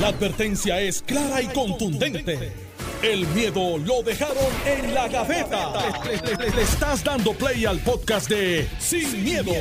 [0.00, 2.52] La advertencia es clara y contundente.
[3.00, 4.36] El miedo lo dejaron
[4.66, 5.72] en la gaveta.
[6.04, 9.52] Le, le estás dando play al podcast de Sin, miedo,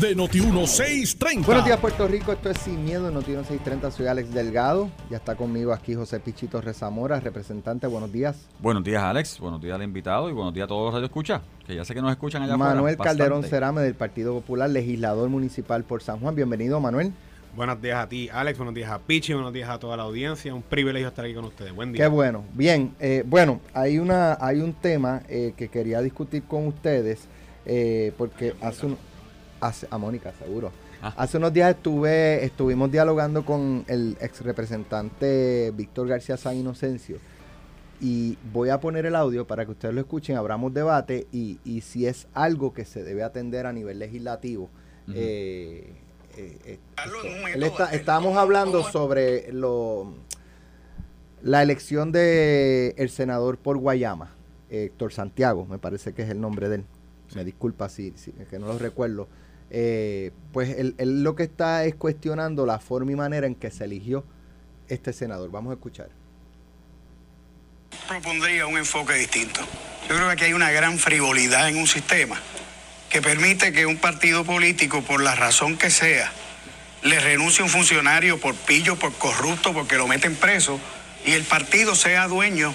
[0.00, 1.44] de Noti1630.
[1.44, 2.32] Buenos días, Puerto Rico.
[2.32, 3.90] Esto es Sin Miedo de Noti1630.
[3.90, 4.88] Soy Alex Delgado.
[5.10, 7.86] Ya está conmigo aquí José Pichito Rezamora, representante.
[7.86, 8.48] Buenos días.
[8.60, 9.40] Buenos días, Alex.
[9.40, 11.92] Buenos días al invitado y buenos días a todos los radio escucha, que ya sé
[11.92, 13.56] que nos escuchan allá Manuel afuera, Calderón bastante.
[13.56, 16.34] Cerame del Partido Popular, legislador municipal por San Juan.
[16.34, 17.12] Bienvenido, Manuel.
[17.54, 18.56] Buenos días a ti, Alex.
[18.56, 19.34] Buenos días a Pichi.
[19.34, 20.54] Buenos días a toda la audiencia.
[20.54, 21.74] Un privilegio estar aquí con ustedes.
[21.74, 22.04] Buen día.
[22.04, 22.44] Qué bueno.
[22.54, 27.28] Bien, eh, bueno, hay una, hay un tema eh, que quería discutir con ustedes
[27.66, 28.96] eh, porque hace un,
[29.60, 30.72] hace, a Mónica, seguro.
[31.02, 31.12] Ah.
[31.18, 37.18] Hace unos días estuve, estuvimos dialogando con el ex representante Víctor García San Inocencio
[38.00, 41.82] y voy a poner el audio para que ustedes lo escuchen, abramos debate y, y
[41.82, 44.70] si es algo que se debe atender a nivel legislativo.
[45.14, 45.92] Eh,
[46.36, 46.78] eh,
[47.54, 50.14] Él está- estábamos hablando sobre lo
[51.42, 54.32] la elección de el senador por Guayama,
[54.70, 56.84] Héctor Santiago, me parece que es el nombre de él.
[57.34, 58.12] Me disculpa si,
[58.50, 59.26] que no lo recuerdo.
[59.70, 63.70] Eh, pues él, él lo que está es cuestionando la forma y manera en que
[63.70, 64.22] se eligió
[64.88, 65.50] este senador.
[65.50, 66.10] Vamos a escuchar.
[68.08, 69.60] propondría un enfoque distinto.
[70.08, 72.38] Yo creo que aquí hay una gran frivolidad en un sistema
[73.12, 76.32] que permite que un partido político, por la razón que sea,
[77.02, 80.80] le renuncie a un funcionario por pillo, por corrupto, porque lo meten preso,
[81.26, 82.74] y el partido sea dueño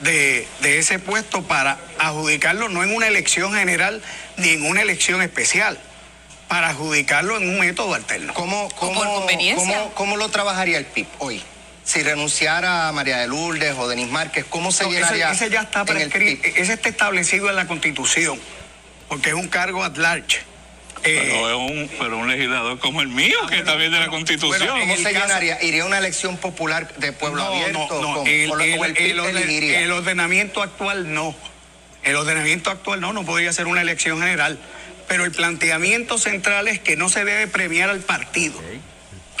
[0.00, 4.02] de, de ese puesto para adjudicarlo no en una elección general
[4.36, 5.78] ni en una elección especial,
[6.46, 8.34] para adjudicarlo en un método alterno.
[8.34, 9.78] ¿Cómo, cómo, por conveniencia.
[9.78, 11.42] cómo- cómo lo trabajaría el PIB hoy?
[11.84, 15.48] Si renunciara a María de Lourdes o Denis Márquez, ¿cómo se No, ese, llenaría ese
[15.48, 18.38] ya está en el prescrito, ese está establecido en la Constitución,
[19.10, 20.38] porque es un cargo at large.
[21.02, 24.08] Eh, Pero es un, pero un legislador como el mío, que está bien de la
[24.08, 24.68] Constitución.
[24.70, 25.62] bueno, ¿Cómo se llenaría?
[25.62, 27.78] ¿Iría a una elección popular de pueblo no, abierto?
[27.90, 28.26] no, no, ¿Cómo?
[28.26, 31.34] el, ordenamiento actual no.
[32.04, 34.58] El ordenamiento actual no, no podría ser una elección general.
[35.08, 38.60] Pero el planteamiento central es que no se debe premiar al partido.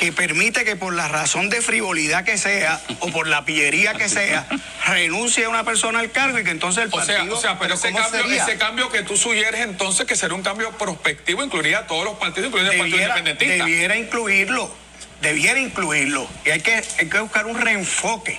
[0.00, 4.08] Que permite que por la razón de frivolidad que sea o por la pillería que
[4.08, 4.46] sea,
[4.86, 7.36] renuncie a una persona al cargo y que entonces el O sea, partido.
[7.36, 8.42] o sea, pero, ¿Pero ese cambio, sería?
[8.44, 12.14] ese cambio que tú sugieres entonces que será un cambio prospectivo, incluiría a todos los
[12.14, 13.64] partidos, incluyendo el Partido debiera, Independentista.
[13.66, 14.74] debiera incluirlo,
[15.20, 16.26] debiera incluirlo.
[16.46, 18.38] Y hay que, hay que buscar un reenfoque.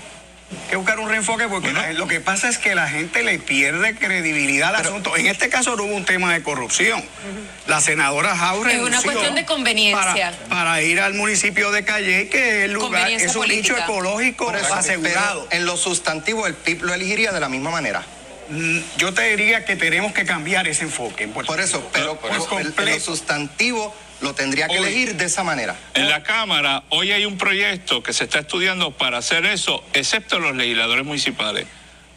[0.51, 3.39] Hay que buscar un reenfoque porque la- lo que pasa es que la gente le
[3.39, 5.15] pierde credibilidad al asunto.
[5.17, 7.03] En este caso no hubo un tema de corrupción.
[7.67, 10.31] La senadora Jaure Es una cuestión de conveniencia.
[10.31, 14.45] Para, para ir al municipio de Calle, que es el lugar, es un nicho ecológico
[14.45, 15.47] Por eso, asegurado.
[15.49, 18.03] pero en lo sustantivo, el PIB lo elegiría de la misma manera.
[18.49, 21.23] Mm, Yo te diría que tenemos que cambiar ese enfoque.
[21.23, 22.81] en Por eso, pero Por completo.
[22.83, 24.85] lo sustantivo lo tendría que Hoy.
[24.85, 25.75] elegir de esa manera.
[25.93, 30.39] En la Cámara hoy hay un proyecto que se está estudiando para hacer eso, excepto
[30.39, 31.65] los legisladores municipales.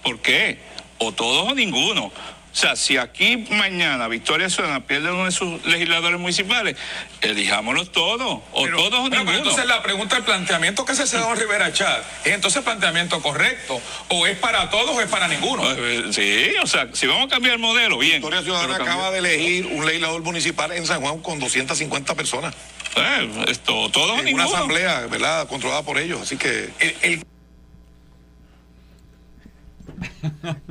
[0.02, 0.58] ¿Por qué?
[0.98, 2.12] O todos o ninguno.
[2.54, 6.76] O sea, si aquí mañana Victoria Ciudadana pierde uno de sus legisladores municipales,
[7.20, 9.38] elijámoslos todos, o Pero- todos o pero, ninguno.
[9.38, 13.20] entonces la pregunta, el planteamiento que hace el senador Rivera Chat, ¿es entonces el planteamiento
[13.20, 13.82] correcto?
[14.08, 15.64] ¿O es para todos o es para ninguno?
[15.68, 18.14] Eh, Sí, o sea, si vamos a cambiar el modelo, bien.
[18.22, 22.54] Victoria Ciudadana acaba de elegir un legislador municipal en San Juan con 250 personas.
[22.96, 24.46] Eh, esto, todos o En ninguno.
[24.48, 25.48] una asamblea, ¿verdad?
[25.48, 26.20] Controlada por ellos.
[26.22, 27.24] Así que El- el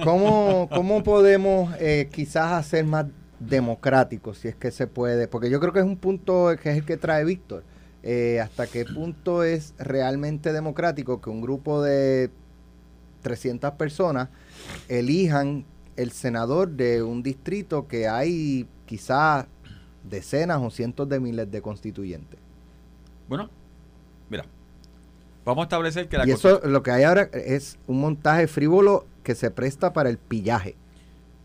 [0.03, 3.05] ¿Cómo, cómo podemos eh, quizás hacer más
[3.39, 5.27] democráticos, si es que se puede?
[5.27, 7.63] Porque yo creo que es un punto que es el que trae Víctor.
[8.03, 12.31] Eh, ¿Hasta qué punto es realmente democrático que un grupo de
[13.21, 14.29] 300 personas
[14.89, 19.45] elijan el senador de un distrito que hay quizás
[20.03, 22.39] decenas o cientos de miles de constituyentes?
[23.29, 23.49] Bueno,
[25.45, 29.05] vamos a establecer que la Y eso lo que hay ahora es un montaje frívolo
[29.23, 30.75] que se presta para el pillaje.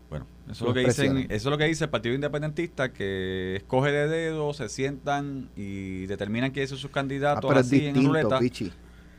[0.09, 3.55] Bueno, eso es, lo que dicen, eso es lo que dice el Partido Independentista, que
[3.57, 7.77] escoge de dedo, se sientan y determinan quiénes son sus Ah, candidatos pero es así
[7.85, 8.39] en distinto, ruleta.
[8.39, 8.71] Pichi.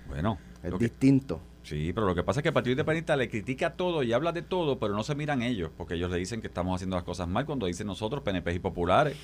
[0.08, 1.40] Bueno, Es que- distinto.
[1.62, 4.32] sí, pero lo que pasa es que el Partido Independentista le critica todo y habla
[4.32, 7.04] de todo, pero no se miran ellos, porque ellos le dicen que estamos haciendo las
[7.04, 9.16] cosas mal cuando dicen nosotros, PNP y populares.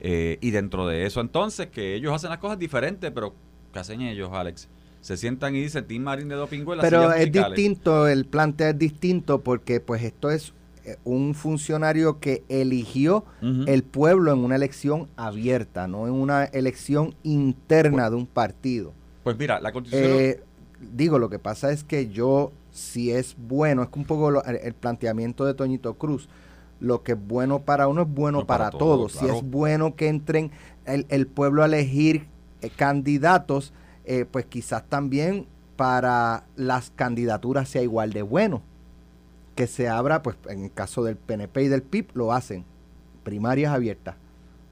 [0.00, 3.34] Eh, y dentro de eso entonces, que ellos hacen las cosas diferentes, pero
[3.72, 4.68] ¿qué hacen ellos, Alex?
[5.06, 7.56] Se sientan y dicen Tim Marín de Dopingüe Pero es musicales.
[7.56, 10.52] distinto, el planteo es distinto porque pues esto es
[10.84, 13.24] eh, un funcionario que eligió
[13.66, 18.92] el pueblo en una elección abierta, no en una elección interna de un partido.
[19.22, 20.10] Pues mira, la constitución...
[20.12, 20.40] Eh,
[20.96, 24.44] digo, lo que pasa es que yo, si es bueno, es que un poco lo-
[24.44, 26.28] el, el planteamiento de Toñito Cruz,
[26.80, 29.12] lo que es bueno para uno es bueno No, para para, todos, todos.
[29.12, 30.50] Si es bueno que entren
[30.84, 32.26] el, el pueblo a elegir
[32.60, 33.72] eh, candidatos
[34.06, 38.62] eh, pues quizás también para las candidaturas sea igual de bueno.
[39.54, 42.64] Que se abra, pues en el caso del PNP y del PIB, lo hacen.
[43.24, 44.16] Primarias abiertas.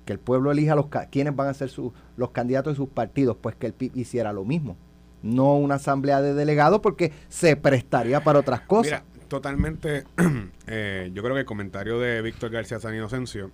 [0.06, 3.36] Que el pueblo elija los quiénes van a ser sus, los candidatos de sus partidos.
[3.40, 4.76] Pues que el PIB hiciera lo mismo.
[5.22, 9.02] No una asamblea de delegados porque se prestaría para otras cosas.
[9.02, 10.04] Mira, totalmente.
[10.66, 13.50] eh, yo creo que el comentario de Víctor García San Inocencio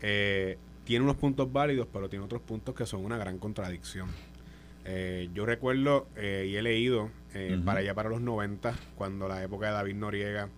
[0.00, 4.08] eh, tiene unos puntos válidos, pero tiene otros puntos que son una gran contradicción.
[4.84, 9.42] Eh, yo recuerdo eh, y he leído eh, para allá para los 90, cuando la
[9.42, 10.48] época de David Noriega,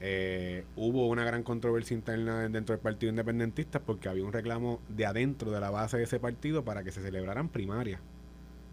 [0.00, 5.06] eh, hubo una gran controversia interna dentro del Partido Independentista porque había un reclamo de
[5.06, 8.00] adentro de la base de ese partido para que se celebraran primarias.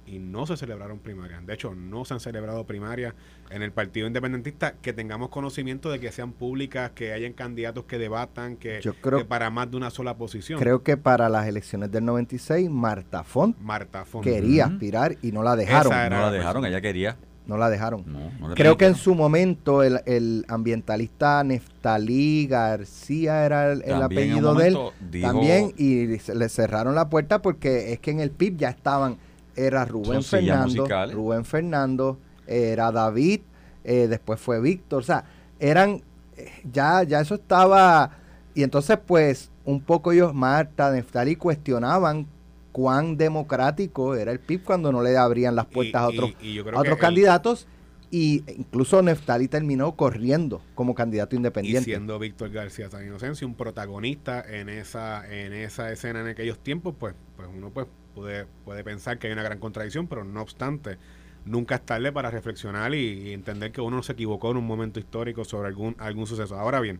[0.08, 1.44] Y no se celebraron primarias.
[1.46, 3.16] De hecho, no se han celebrado primarias
[3.50, 7.98] en el Partido Independentista que tengamos conocimiento de que sean públicas, que hayan candidatos que
[7.98, 10.60] debatan, que, Yo creo- que para más de una sola posición.
[10.60, 14.24] Creo que para las elecciones del 96, Marta Font Marta Font.
[14.24, 15.92] quería aspirar y no la dejaron.
[15.92, 16.68] No la la dejaron, persona.
[16.70, 17.18] ella quería.
[17.48, 18.04] No la dejaron.
[18.08, 24.02] No, no le Creo que en su momento el, el ambientalista Neftalí García era el,
[24.02, 24.78] apellido de él.
[25.12, 28.70] dijo- También, y se- le cerraron la puerta porque es que en el PIB ya
[28.70, 29.18] estaban,
[29.56, 30.88] era Rubén Son Fernando.
[31.14, 33.42] Rubén Fernando, era David,
[33.84, 35.26] eh, después fue Víctor, o sea,
[35.60, 36.02] eran,
[36.38, 38.12] eh, ya, ya eso estaba,
[38.54, 42.28] y entonces pues un poco ellos, Marta, Neftalí, cuestionaban
[42.72, 46.34] cuán democrático era el PIB cuando no le abrían las puertas a Y- y- otros,
[46.44, 47.68] y a otros candidatos
[48.12, 51.86] y incluso Neftali terminó corriendo como candidato y independiente.
[51.86, 56.94] siendo Víctor García San Inocencio un protagonista en esa en esa escena en aquellos tiempos
[57.00, 60.98] pues pues uno pues puede puede pensar que hay una gran contradicción pero no obstante
[61.46, 65.46] nunca es tarde para reflexionar y, entender que uno se equivocó en un momento histórico
[65.46, 67.00] sobre algún algún suceso ahora bien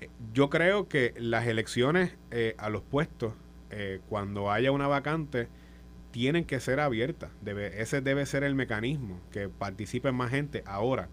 [0.00, 3.32] eh, yo creo que las elecciones eh, a los puestos
[3.70, 5.48] eh, cuando haya una vacante
[6.10, 7.30] tienen que ser abiertas.
[7.42, 10.62] Debe, ese debe ser el mecanismo, que participe más gente.
[10.66, 11.08] Ahora,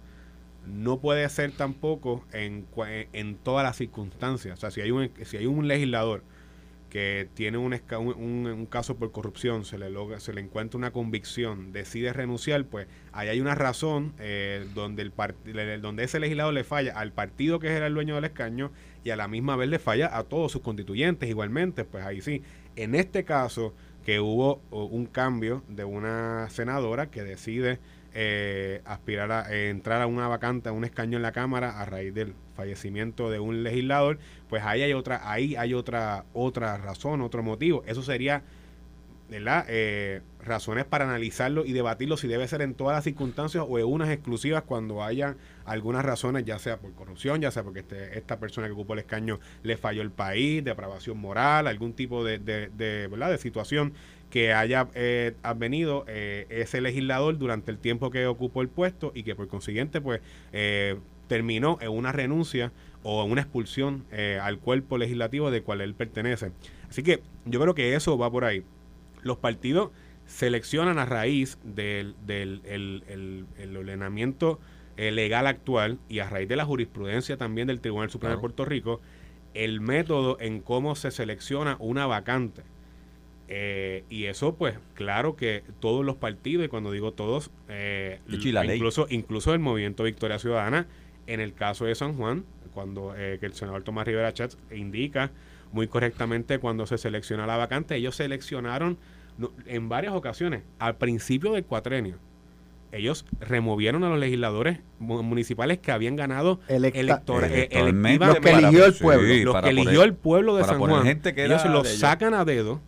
[0.65, 2.65] no puede ser tampoco en,
[3.13, 4.57] en todas las circunstancias.
[4.57, 6.23] O sea, si hay un, si hay un legislador
[6.95, 11.73] que tiene un, un, caso por corrupción, se le logra, se le encuentra una convicción,
[11.73, 15.11] decide renunciar, pues ahí hay una razón eh, donde el
[15.81, 18.71] donde ese legislador le falla al partido que era el dueño del escaño
[19.03, 22.43] y a la misma vez le falla a todos sus constituyentes igualmente, pues ahí sí.
[22.77, 23.73] En este caso,
[24.05, 27.79] que hubo un cambio de una senadora que decide
[28.17, 31.83] eh, aspirar a eh, entrar a una vacante, a un escaño en la Cámara a
[31.83, 37.21] raíz del fallecimiento de un legislador, pues ahí hay otra, ahí hay otra, otra razón,
[37.21, 37.83] otro motivo.
[37.85, 38.41] Eso sería,
[39.29, 39.65] ¿verdad?
[39.67, 43.85] Eh, razones para analizarlo y debatirlo si debe ser en todas las circunstancias o en
[43.85, 45.35] unas exclusivas cuando haya
[45.65, 48.99] algunas razones, ya sea por corrupción, ya sea porque este, esta persona que ocupó el
[48.99, 53.31] escaño le falló el país, depravación moral, algún tipo de, de, de, ¿verdad?
[53.31, 53.93] de situación
[54.35, 59.23] que haya eh, advenido eh, ese legislador durante el tiempo que ocupó el puesto y
[59.23, 60.19] que por consiguiente pues
[60.51, 60.97] eh,
[61.29, 65.93] terminó en una renuncia o en una expulsión eh, al cuerpo legislativo del cual él
[65.95, 66.51] pertenece.
[66.89, 68.63] Así que yo creo que eso va por ahí.
[69.23, 69.91] Los partidos
[70.25, 74.59] seleccionan a raíz del, del el, el- el ordenamiento
[74.97, 78.37] eh, legal actual y a raíz de la jurisprudencia también del Tribunal Supremo Claro.
[78.39, 78.99] de Puerto Rico
[79.53, 82.63] el método en cómo se selecciona una vacante.
[83.47, 89.05] Eh, y eso, pues, claro que todos los partidos, y cuando digo todos, eh, incluso,
[89.09, 90.87] incluso el movimiento Victoria Ciudadana,
[91.27, 95.31] en el caso de San Juan, cuando eh, que el senador Tomás Rivera Chats indica
[95.71, 98.97] muy correctamente cuando se selecciona la vacante, ellos seleccionaron
[99.37, 102.15] no, en varias ocasiones, al principio del cuatrenio,
[102.91, 108.35] ellos removieron a los legisladores mu- municipales que habían ganado Electa- electora- eh, Electoralmente Los
[108.39, 108.67] que electivamente.
[108.67, 109.51] eligió el Sí, pueblo.
[109.53, 111.99] los que eligió poner- el pueblo de San Juan, gente que ellos los de ellos.
[111.99, 112.81] sacan a dedo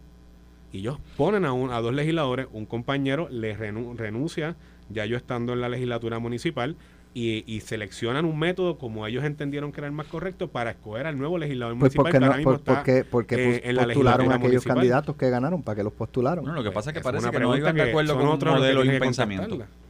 [0.78, 4.56] ellos ponen a, un, a dos legisladores, un compañero le renu- renuncia,
[4.90, 6.76] ya yo estando en la legislatura municipal,
[7.14, 11.08] y, y seleccionan un método como ellos entendieron que era el más correcto para escoger
[11.08, 13.62] al nuevo legislador Pues municipal porque que no, ahora mismo por, está, porque, porque eh,
[13.64, 14.76] en la postularon legislatura a aquellos municipal.
[14.76, 16.46] candidatos que ganaron, para que los postularon.
[16.46, 18.54] No, lo que pasa es que parece una que no iban de acuerdo con otros
[18.54, 19.50] los que modelo y tienen un que pensamiento.
[19.50, 19.88] contestarla.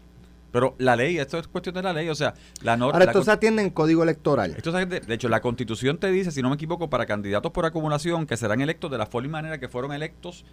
[0.53, 2.93] Pero la ley, esto es cuestión de la ley, o sea, la norma...
[2.93, 4.53] Ahora, esto se atiende en código electoral.
[4.55, 7.51] Esto se- de, de hecho, la constitución te dice, si no me equivoco, para candidatos
[7.51, 10.45] por acumulación que serán electos de la forma y manera que fueron electos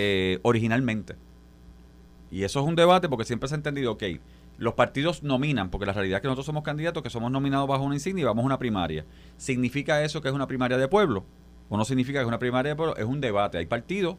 [0.00, 1.16] eh, originalmente.
[2.30, 4.04] Y eso es un debate porque siempre se ha entendido, ok,
[4.58, 7.82] los partidos nominan, porque la realidad es que nosotros somos candidatos que somos nominados bajo
[7.82, 9.04] una insignia y vamos a una primaria.
[9.36, 11.24] ¿Significa eso que es una primaria de pueblo?
[11.68, 12.96] ¿O no significa que es una primaria de pueblo?
[12.96, 13.58] Es un debate.
[13.58, 14.16] Hay partidos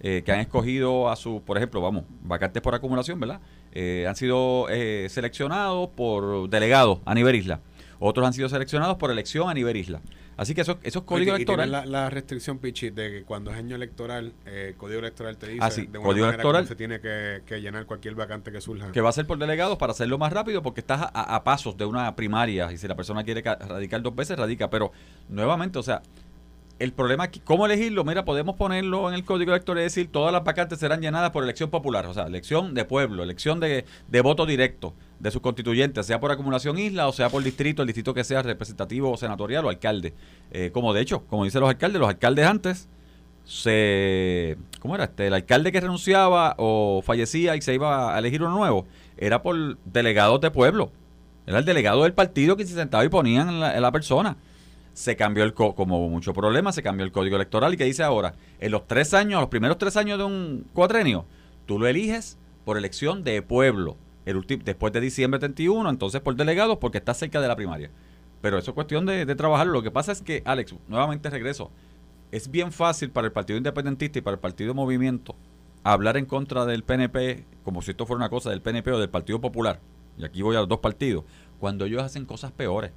[0.00, 3.40] eh, que han escogido a su, por ejemplo, vamos, vacantes por acumulación, ¿verdad?
[3.72, 7.60] Eh, han sido eh, seleccionados por delegados a nivel isla.
[8.00, 10.02] Otros han sido seleccionados por elección a nivel isla.
[10.36, 11.70] Así que esos, esos códigos electorales...
[11.70, 15.46] la, la restricción, Pichi, de que cuando es año electoral, eh, el código electoral te
[15.48, 16.66] dice Ah, sí, de una código electoral.
[16.66, 18.90] se tiene que, que llenar cualquier vacante que surja.
[18.92, 21.76] que va a ser por delegados para hacerlo más rápido porque estás a, a pasos
[21.76, 24.70] de una primaria y si la persona quiere ca- radicar dos veces, radica.
[24.70, 24.90] Pero
[25.28, 26.02] nuevamente, o sea,
[26.82, 28.02] el problema aquí, ¿cómo elegirlo?
[28.04, 31.44] Mira, podemos ponerlo en el código electoral y decir todas las vacantes serán llenadas por
[31.44, 36.04] elección popular, o sea, elección de pueblo, elección de, de voto directo de sus constituyentes,
[36.04, 39.64] sea por acumulación isla o sea por distrito, el distrito que sea representativo o senatorial
[39.64, 40.14] o alcalde.
[40.50, 42.88] Eh, como de hecho, como dicen los alcaldes, los alcaldes antes
[43.44, 45.04] se ¿cómo era?
[45.04, 48.86] Este, el alcalde que renunciaba o fallecía y se iba a elegir uno nuevo,
[49.16, 50.90] era por delegados de pueblo.
[51.46, 54.36] Era el delegado del partido que se sentaba y ponían la, la persona.
[54.94, 57.84] Se cambió el, co- como hubo mucho problema, se cambió el código electoral y que
[57.84, 61.24] dice ahora, en los tres años, los primeros tres años de un cuatrenio,
[61.66, 63.96] tú lo eliges por elección de pueblo.
[64.24, 67.90] El después de diciembre 31, entonces por delegados porque está cerca de la primaria.
[68.40, 69.72] Pero eso es cuestión de, de trabajarlo.
[69.72, 71.70] Lo que pasa es que, Alex, nuevamente regreso,
[72.30, 75.34] es bien fácil para el Partido Independentista y para el Partido Movimiento
[75.84, 79.08] hablar en contra del PNP como si esto fuera una cosa del PNP o del
[79.10, 79.80] Partido Popular.
[80.18, 81.24] Y aquí voy a los dos partidos.
[81.58, 82.92] Cuando ellos hacen cosas peores.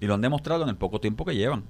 [0.00, 1.64] Y lo han demostrado en el poco tiempo que llevan.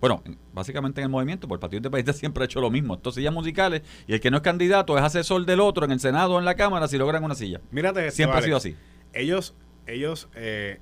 [0.00, 2.94] Bueno, en- básicamente en el movimiento, porque el Partido Independiente siempre ha hecho lo mismo.
[2.94, 6.00] Estos sillas musicales y el que no es candidato es asesor del otro en el
[6.00, 7.60] Senado o en la Cámara si logran una silla.
[7.70, 8.76] Mírate esto, Siempre ha sido así.
[9.12, 9.54] Ellos,
[9.86, 10.78] ellos eh,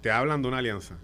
[0.00, 0.96] te hablan de una alianza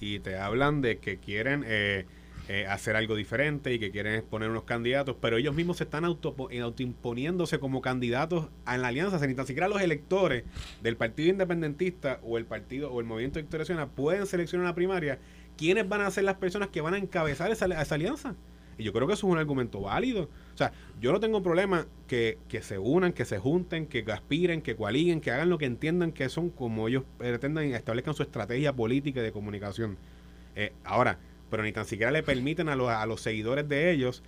[0.00, 2.06] y te hablan de que quieren eh,
[2.52, 6.04] eh, hacer algo diferente y que quieren exponer unos candidatos, pero ellos mismos se están
[6.04, 9.18] auto, autoimponiéndose como candidatos en la alianza.
[9.18, 10.42] O ni tan siquiera los electores
[10.82, 14.74] del Partido Independentista o el partido o el Movimiento Victoria Ciudadana pueden seleccionar en la
[14.74, 15.20] primaria
[15.56, 18.34] quiénes van a ser las personas que van a encabezar esa, esa alianza.
[18.78, 20.24] Y yo creo que eso es un argumento válido.
[20.52, 24.60] O sea, yo no tengo problema que, que se unan, que se junten, que aspiren,
[24.60, 28.24] que coaliguen, que hagan lo que entiendan que son como ellos pretendan y establezcan su
[28.24, 29.98] estrategia política de comunicación.
[30.56, 34.22] Eh, ahora, pero ni tan siquiera le permiten a los, a los seguidores de ellos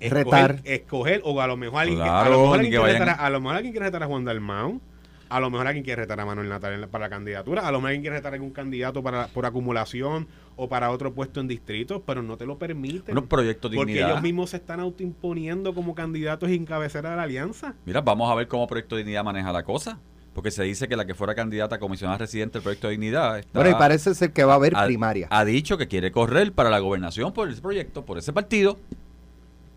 [0.00, 0.60] Retar.
[0.64, 3.00] escoger o a lo mejor alguien, que- a Claro, lo mejor alguien que quiere vayan-
[3.08, 4.80] retar a, a lo mejor alguien quiere retar a Juan Dalmau,
[5.28, 7.88] a lo mejor alguien quiere retar a Manuel Natal para la candidatura, a lo mejor
[7.88, 12.00] alguien quiere retar a algún candidato para, por acumulación o para otro puesto en distritos,
[12.06, 13.14] pero no te lo permiten.
[13.14, 14.10] Bueno, Proyecto Porque Dignidad.
[14.10, 17.74] ellos mismos se están autoimponiendo como candidatos y cabecera de la alianza.
[17.84, 19.98] Mira, vamos a ver cómo Proyecto Dignidad maneja la cosa.
[20.38, 23.58] Porque se dice que la que fuera candidata a comisionada residente del Proyecto Dignidad está-
[23.58, 25.26] Bueno, y parece ser que va a haber ha, primaria.
[25.32, 28.78] ha dicho que quiere correr para la gobernación por ese proyecto, por ese partido.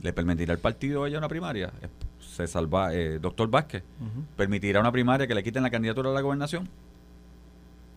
[0.03, 1.72] ¿Le permitirá el partido a ella una primaria?
[2.20, 3.82] Se salva, eh, doctor Vázquez.
[4.00, 4.24] Ujú.
[4.38, 6.70] ¿Permitirá una primaria que le quiten la candidatura a la gobernación?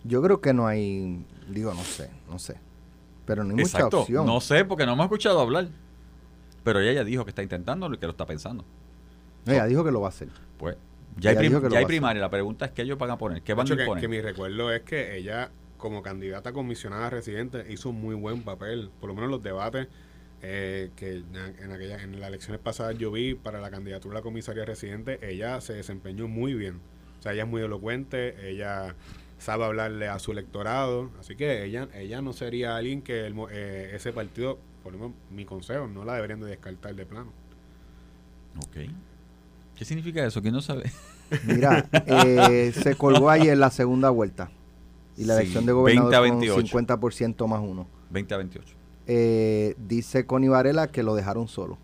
[0.03, 2.55] Yo creo que no hay, digo, no sé, no sé.
[3.27, 4.25] Pero no hay mucha opción.
[4.25, 5.67] No sé, porque no hemos escuchado hablar.
[6.63, 8.65] Pero ella ya dijo que está intentándolo y que lo está pensando.
[9.45, 10.29] Ella dijo que lo va a hacer.
[10.57, 10.75] Pues
[11.17, 12.21] ya hay, prim- ya primaria.
[12.21, 13.41] La pregunta es qué ellos van a poner.
[13.41, 17.65] ¿Qué van a hecho, que, mi recuerdo es que ella, como candidata a comisionada residente,
[17.69, 18.89] hizo un muy buen papel.
[18.99, 19.87] Por lo menos los debates
[20.41, 21.23] eh, que
[21.61, 25.19] en, aquella, en las elecciones pasadas yo vi para la candidatura a la comisaría residente,
[25.21, 26.79] ella se desempeñó muy bien.
[27.19, 28.95] O sea, ella es muy elocuente, ella
[29.39, 31.09] sabe hablarle a su electorado.
[31.19, 34.99] Así que ella ella no sería alguien que el mo- eh, ese partido, por lo
[34.99, 37.31] menos mi consejo, no la deberían de descartar de plano.
[38.59, 38.89] Ok.
[39.77, 40.41] ¿Qué significa eso?
[40.41, 40.91] ¿Quién no sabe?
[41.45, 44.49] Mira, eh, se colgó ayer la segunda vuelta.
[45.17, 46.77] Y la Sí, elección de gobernador 20 a con 28.
[46.77, 47.87] 50% más uno.
[48.09, 48.75] 20 a 28.
[49.07, 51.77] Eh, dice Connie Varela que lo dejaron solo.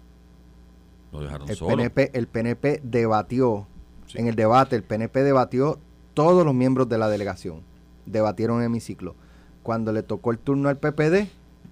[1.12, 1.76] Lo dejaron El solo.
[1.76, 3.68] PNP, el PNP debatió,
[4.08, 4.18] Sí.
[4.20, 5.80] en el debate, el PNP debatió
[6.14, 7.62] todos los miembros de la delegación.
[8.06, 9.16] Debatieron en hemiciclo.
[9.64, 11.28] Cuando le tocó el turno al PPD,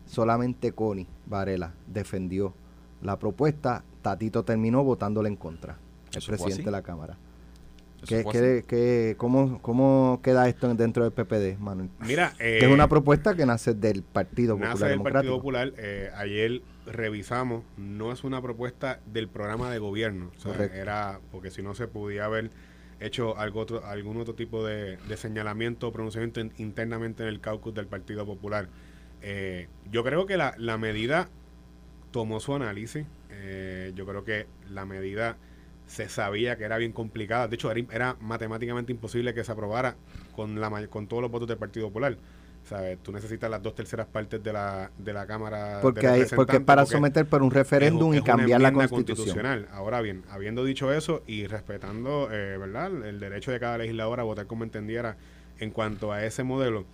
[0.06, 2.54] solamente Connie Varela defendió
[3.02, 3.84] la propuesta.
[4.02, 5.78] Tatito terminó votándole en contra.
[6.14, 7.18] El presidente de la Cámara.
[8.08, 11.90] ¿Qué, qué- cómo, ¿Cómo queda esto dentro del PPD, Manuel?
[12.00, 15.36] Mira, es eh, una propuesta que nace del Partido Nace Popular del Partido.
[15.36, 15.74] Popular.
[15.78, 20.32] eh, ayer revisamos, no es una propuesta del programa de gobierno.
[20.38, 20.78] O sea, Correcto.
[20.78, 22.52] era porque si no se podía haber
[23.02, 27.42] hecho algo otro, algún otro tipo de, de señalamiento o pronunciamiento in- internamente en el
[27.42, 28.70] caucus del Partido Popular.
[29.22, 31.28] Eh, yo creo que la, la medida
[32.12, 33.06] tomó su análisis.
[33.94, 35.36] yo creo que la medida
[35.90, 37.48] se sabía que era bien complicada.
[37.48, 39.96] De hecho, era, era matemáticamente imposible que se aprobara
[40.36, 42.16] con, la, con todos los votos del Partido Popular.
[42.64, 43.00] ¿Sabes?
[43.02, 46.60] Tú necesitas las dos terceras partes de la, de la Cámara Porque, de hay, porque
[46.60, 49.16] para porque someter por un referéndum es y cambiar la constitución.
[49.16, 49.68] constitucional.
[49.72, 53.08] Ahora bien, habiendo dicho eso y respetando eh, ¿verdad?
[53.08, 55.18] el derecho de cada legislador a votar como entendiera
[55.58, 56.86] en cuanto a ese modelo,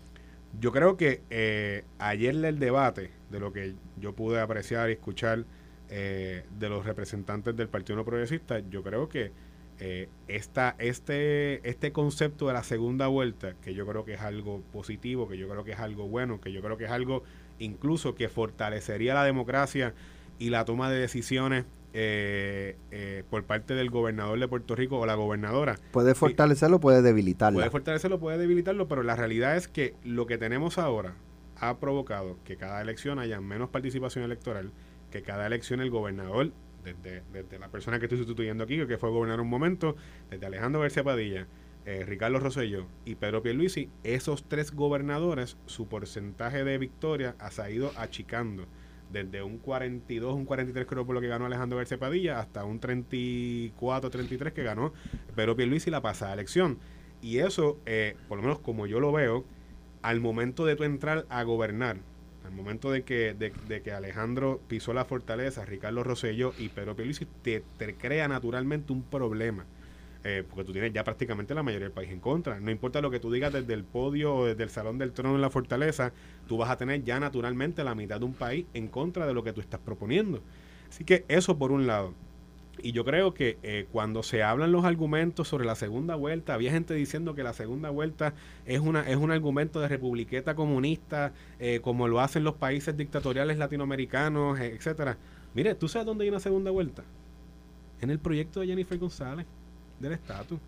[0.61, 5.43] yo creo que eh, ayer el debate, de lo que yo pude apreciar y escuchar
[5.89, 9.31] eh, de los representantes del Partido No Progresista, yo creo que
[9.79, 14.61] eh, esta, este, este concepto de la segunda vuelta, que yo creo que es algo
[14.71, 17.23] positivo, que yo creo que es algo bueno, que yo creo que es algo
[17.59, 19.93] incluso que fortalecería la democracia
[20.39, 25.05] y la toma de decisiones eh, eh, por parte del gobernador de Puerto Rico o
[25.05, 25.77] la gobernadora.
[25.91, 27.59] Puede fortalecerlo, puede debilitarlo.
[27.59, 31.15] Puede fortalecerlo, puede debilitarlo, pero la realidad es que lo que tenemos ahora
[31.57, 34.71] ha provocado que cada elección haya menos participación electoral,
[35.15, 36.51] que cada elección el gobernador,
[36.83, 39.95] desde, desde la persona que estoy sustituyendo aquí, que fue gobernador un momento,
[40.29, 41.47] desde Alejandro García Padilla,
[41.85, 47.93] eh, Ricardo Rosselló y Pedro Pierluisi, esos tres gobernadores, su porcentaje de victoria ha ido
[47.95, 48.67] achicando
[49.09, 52.81] desde un 42, un 43 creo por lo que ganó Alejandro García Padilla, hasta un
[52.81, 54.91] 34, 33 que ganó
[55.33, 56.79] Pedro Pierluisi la pasada elección.
[57.21, 59.45] Y eso, eh, por lo menos como yo lo veo,
[60.01, 62.01] al momento de tu entrar a gobernar,
[62.45, 67.25] al momento de que, de, que Alejandro pisó la fortaleza, Ricardo Rosselló y Pedro Pierluisi,
[67.41, 69.65] te, te crea naturalmente un problema
[70.27, 72.59] eh, porque tú tienes ya prácticamente la mayoría del país en contra.
[72.59, 75.35] No importa lo que tú digas desde el podio o desde el salón del trono
[75.35, 76.13] en la fortaleza,
[76.47, 79.43] tú vas a tener ya naturalmente la mitad de un país en contra de lo
[79.43, 80.41] que tú estás proponiendo.
[80.89, 82.15] Así que eso por un lado.
[82.81, 86.71] Y yo creo que eh, cuando se hablan los argumentos sobre la segunda vuelta, había
[86.71, 88.33] gente diciendo que la segunda vuelta
[88.65, 93.57] es una es un argumento de republiqueta comunista, eh, como lo hacen los países dictatoriales
[93.57, 95.17] latinoamericanos, etcétera.
[95.53, 97.03] Mire, ¿tú sabes dónde hay una segunda vuelta?
[98.01, 99.45] En el proyecto de Jennifer González
[99.99, 100.59] del estatus.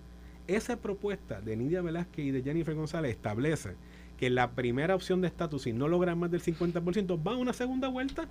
[0.47, 3.75] Esa propuesta de Nidia Velázquez y de Jennifer González establece
[4.17, 7.53] que la primera opción de estatus, si no logran más del 50%, va a una
[7.53, 8.27] segunda vuelta.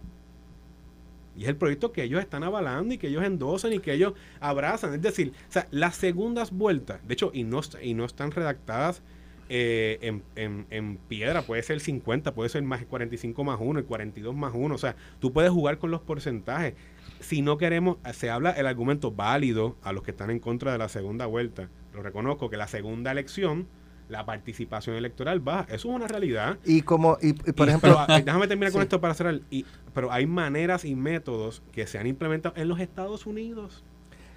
[1.37, 4.15] Y es el proyecto que ellos están avalando y que ellos endosan y que ellos
[4.41, 4.95] abrazan.
[4.95, 9.03] Es decir, o sea, las segundas vueltas, de hecho, y no, y no están redactadas
[9.49, 13.59] eh, en, en, en, piedra, puede ser el 50, puede ser más el 45 más
[13.61, 14.75] 1, el 42 más 1.
[14.75, 16.75] O sea, tú puedes jugar con los porcentajes
[17.21, 20.79] si no queremos, se habla el argumento válido a los que están en contra de
[20.79, 21.69] la segunda vuelta.
[21.93, 23.67] Lo reconozco que la segunda elección,
[24.09, 25.67] la participación electoral baja.
[25.69, 26.59] Eso es una realidad.
[26.65, 27.97] Y como, y, por ejemplo.
[27.99, 29.41] Ah, déjame terminar con esto para cerrar.
[29.51, 33.85] Y, pero hay maneras y métodos que se han implementado en los Estados Unidos.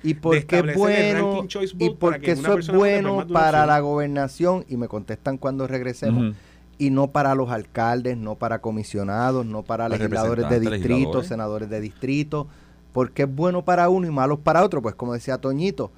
[0.01, 1.45] Y porque es bueno,
[1.77, 6.35] y porque eso es bueno para la gobernación, y me contestan cuando regresemos
[6.77, 11.81] y no para los alcaldes, no para comisionados, no para legisladores de distrito, senadores de
[11.81, 12.47] distrito,
[12.93, 14.81] porque es bueno para uno y malo para otro.
[14.81, 15.91] Pues como decía Toñito,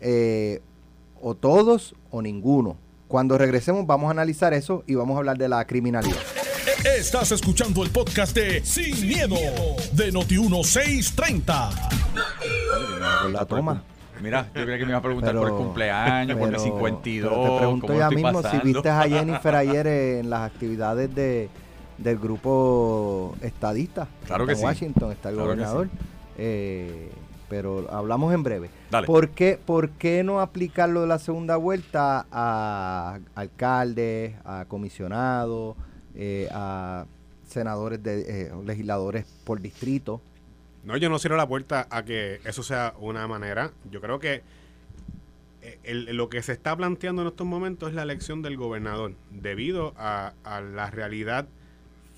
[0.00, 0.62] eh,
[1.20, 2.76] o todos o ninguno.
[3.08, 6.18] Cuando regresemos vamos a analizar eso y vamos a hablar de la criminalidad.
[6.84, 9.34] Estás escuchando el podcast de Sin, miedo,
[9.92, 11.70] de Noti1630.
[13.32, 13.82] La toma.
[14.20, 17.32] Mira, yo creía que me iba a preguntar por el cumpleaños, por el 52.
[17.32, 21.48] Pero te pregunto ya mismo si viste a Jennifer ayer en las actividades de,
[21.96, 24.06] del grupo estadista.
[24.26, 24.64] Claro que en sí.
[24.64, 25.88] Washington está el gobernador.
[26.36, 27.10] Eh,
[27.48, 28.70] pero hablamos en breve.
[28.90, 29.06] Dale.
[29.06, 35.76] ¿Por qué, ¿Por qué no aplicarlo de la segunda vuelta a alcaldes, a comisionados,
[36.14, 37.06] eh, a
[37.46, 40.20] senadores, de, eh, legisladores por distrito?
[40.84, 43.72] No, yo no cierro la puerta a que eso sea una manera.
[43.90, 44.42] Yo creo que
[45.84, 50.32] lo que se está planteando en estos momentos es la elección del gobernador, debido a,
[50.44, 51.46] a la realidad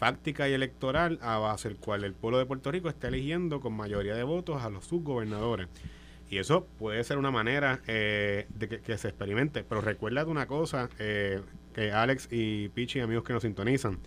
[0.01, 3.75] fáctica y electoral a base del cual el pueblo de Puerto Rico está eligiendo con
[3.75, 5.69] mayoría de votos a los subgobernadores.
[6.31, 9.63] Y eso puede ser una manera eh, de que, se experimente.
[9.63, 11.43] Pero recuerda una cosa, eh,
[11.75, 13.99] que Alex y Pichi, amigos que nos sintonizan,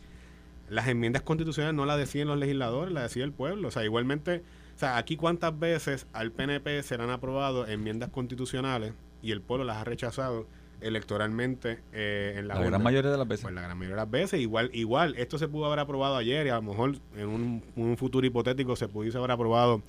[0.67, 3.67] las enmiendas constitucionales no las deciden los legisladores, las decide el pueblo.
[3.67, 4.41] O sea, igualmente,
[4.75, 9.41] o sea, aquí cuántas veces al PNP se le han aprobado enmiendas constitucionales y el
[9.41, 10.47] pueblo las ha rechazado
[10.83, 13.43] electoralmente eh, en la, la gran mayoría de las veces.
[13.43, 14.39] Pues la gran mayoría de las veces.
[14.39, 17.27] Igual, igual, esto se pudo haber aprobado ayer y a lo mejor en
[17.75, 19.81] un, futuro hipotético se pudiese haber aprobado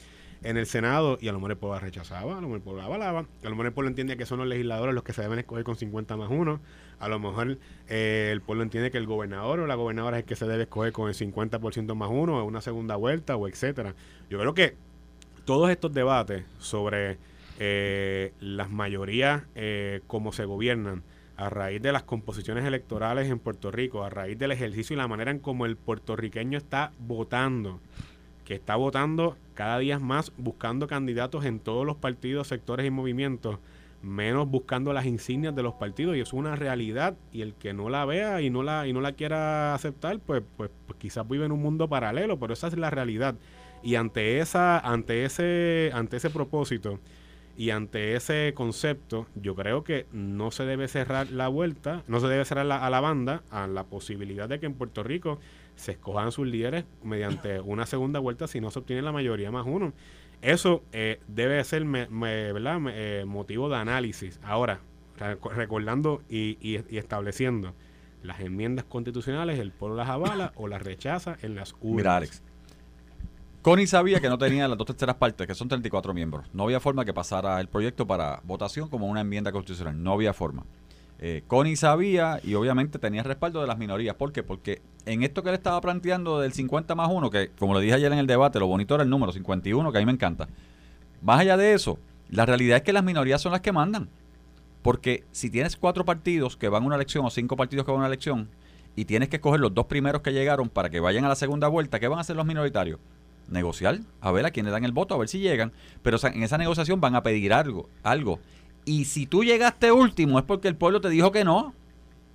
[0.43, 2.83] en el Senado y a lo mejor el pueblo rechazaba, a lo mejor el pueblo
[2.83, 5.39] avalaba, a lo mejor el pueblo entiende que son los legisladores los que se deben
[5.39, 6.61] escoger con 50 más 1,
[6.99, 10.29] a lo mejor eh, el pueblo entiende que el gobernador o la gobernadora es el
[10.29, 13.95] que se debe escoger con el 50% más 1 o una segunda vuelta o etcétera.
[14.29, 14.77] Yo creo que
[15.47, 17.17] todos estos debates sobre
[17.59, 21.03] eh, las mayorías, eh, como se gobiernan,
[21.37, 25.09] a raíz de las composiciones electorales en Puerto Rico, a raíz del ejercicio y la
[25.09, 27.81] manera en como el puertorriqueño está votando,
[28.45, 33.59] que está votando cada día más buscando candidatos en todos los partidos, sectores y movimientos,
[34.03, 37.89] menos buscando las insignias de los partidos y es una realidad y el que no
[37.89, 41.47] la vea y no la y no la quiera aceptar pues, pues pues, quizás vive
[41.47, 43.35] en un mundo paralelo pero esa es la realidad.
[43.83, 47.01] Y ante esa ante ese ante ese propósito
[47.57, 52.27] y ante ese concepto, yo creo que no se debe cerrar la vuelta, no se
[52.27, 55.39] debe cerrar a la banda a la posibilidad de que en Puerto Rico
[55.77, 59.67] se escojan sus líderes mediante una segunda vuelta si no se obtiene la mayoría más
[59.67, 59.93] uno.
[60.43, 62.81] Eso eh, debe ser ¿verdad?
[62.89, 64.41] Eh, motivo de análisis.
[64.43, 64.81] Ahora,
[65.17, 67.75] recordando y, y, estableciendo,
[68.23, 71.97] las enmiendas constitucionales, el pueblo las avala o las rechaza en las urnas.
[71.97, 72.43] Mira, Alex.
[73.65, 76.45] Connie sabía que no tenía las dos terceras partes, que son 34 miembros.
[76.53, 80.03] No había forma que pasara el proyecto para votación como una enmienda constitucional.
[80.03, 80.67] No había forma.
[81.19, 84.17] Eh, Connie sabía y obviamente tenía respaldo de las minorías.
[84.17, 84.43] ¿Por qué?
[84.43, 87.95] Porque en esto que le estaba planteando del 50 más 1, que como le dije
[87.95, 90.47] ayer en el debate, lo bonito era el número 51, que a mí me encanta.
[91.23, 91.99] Más allá de eso,
[92.29, 94.11] la realidad es que las minorías son las que mandan.
[94.83, 98.01] Porque si tienes cuatro partidos que van a una elección o cinco partidos que van
[98.01, 98.51] a una elección
[98.95, 101.69] y tienes que escoger los dos primeros que llegaron para que vayan a la segunda
[101.69, 103.01] vuelta, ¿qué van a hacer los minoritarios?
[103.49, 105.73] Negociar, a ver a quién le dan el voto, a ver si llegan.
[106.03, 108.41] Pero en esa negociación van a pedir algo, algo.
[108.85, 111.75] Y si tú llegaste último es porque el pueblo te dijo que no.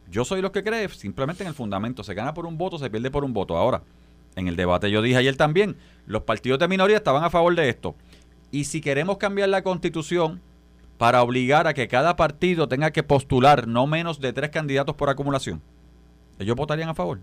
[0.10, 2.04] Yo soy los que cree simplemente en el fundamento.
[2.04, 3.58] Se gana por un voto, se pierde por un voto.
[3.58, 3.84] Ahora,
[4.36, 7.70] en el debate yo dije ayer también, los partidos de minoría estaban a favor de
[7.70, 7.96] esto.
[8.52, 10.42] Y si queremos cambiar la constitución
[10.98, 15.10] para obligar a que cada partido tenga que postular no menos de tres candidatos por
[15.10, 15.62] acumulación,
[16.40, 17.20] ellos votarían a favor.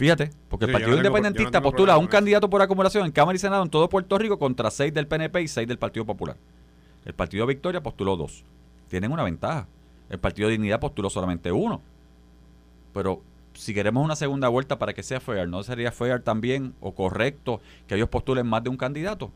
[0.00, 3.36] Fíjate, porque el Partido no Independentista no postula problema un candidato por acumulación en Cámara
[3.36, 6.38] y Senado en todo Puerto Rico contra seis del PNP y seis del Partido Popular.
[7.04, 8.42] El Partido Victoria postuló dos.
[8.88, 9.68] Tienen una ventaja.
[10.08, 11.82] El Partido Dignidad postuló solamente uno.
[12.94, 13.20] Pero
[13.52, 17.60] si queremos una segunda vuelta para que sea fair, ¿no sería fair también o correcto
[17.86, 19.30] que ellos postulen más de un candidato?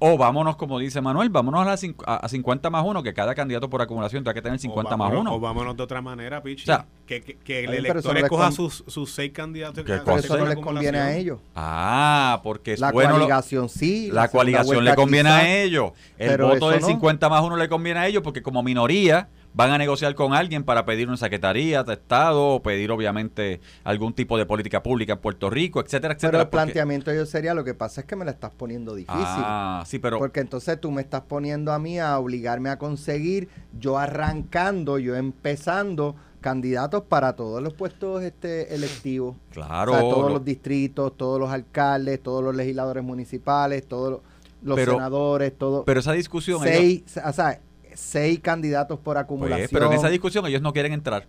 [0.00, 3.34] O vámonos, como dice Manuel, vámonos a, la a, a 50 más uno, que cada
[3.34, 5.34] candidato por acumulación tenga que tener 50 o más vámonos- uno.
[5.34, 6.62] O vámonos de otra manera, Pichi.
[6.62, 9.84] O sea, que, que, que el elector escoja sus, sus seis candidatos.
[9.84, 9.98] ¿Qué que-?
[10.04, 11.38] Pero eso no les conviene a ellos.
[11.54, 13.12] Ah, porque es La bueno.
[13.12, 14.10] coaligación sí.
[14.10, 15.92] La segunda coaligación le conviene quizá, a ellos.
[16.18, 16.86] El voto del no.
[16.86, 20.64] 50 más uno le conviene a ellos porque como minoría van a negociar con alguien
[20.64, 25.18] para pedir una secretaría de Estado o pedir obviamente algún tipo de política pública en
[25.20, 26.42] Puerto Rico, etcétera, Pero etcétera.
[26.42, 28.94] el porque- planteamiento de ellos sería, lo que pasa es que me la estás poniendo
[28.94, 29.14] difícil.
[29.24, 33.48] Ah, sí, pero Porque entonces tú me estás poniendo a mí a obligarme a conseguir,
[33.78, 39.36] yo arrancando, yo empezando candidatos para todos los puestos este electivos.
[39.52, 39.92] claro.
[39.92, 44.20] O sea, todos lo- los distritos, todos los alcaldes, todos los legisladores municipales, todos los,
[44.62, 45.84] los Pero- senadores, todos.
[45.86, 47.60] pero esa discusión seis, o sea,
[47.94, 49.68] seis candidatos por Pues, acumulación.
[49.72, 51.26] pero en esa discusión ellos no quieren entrar.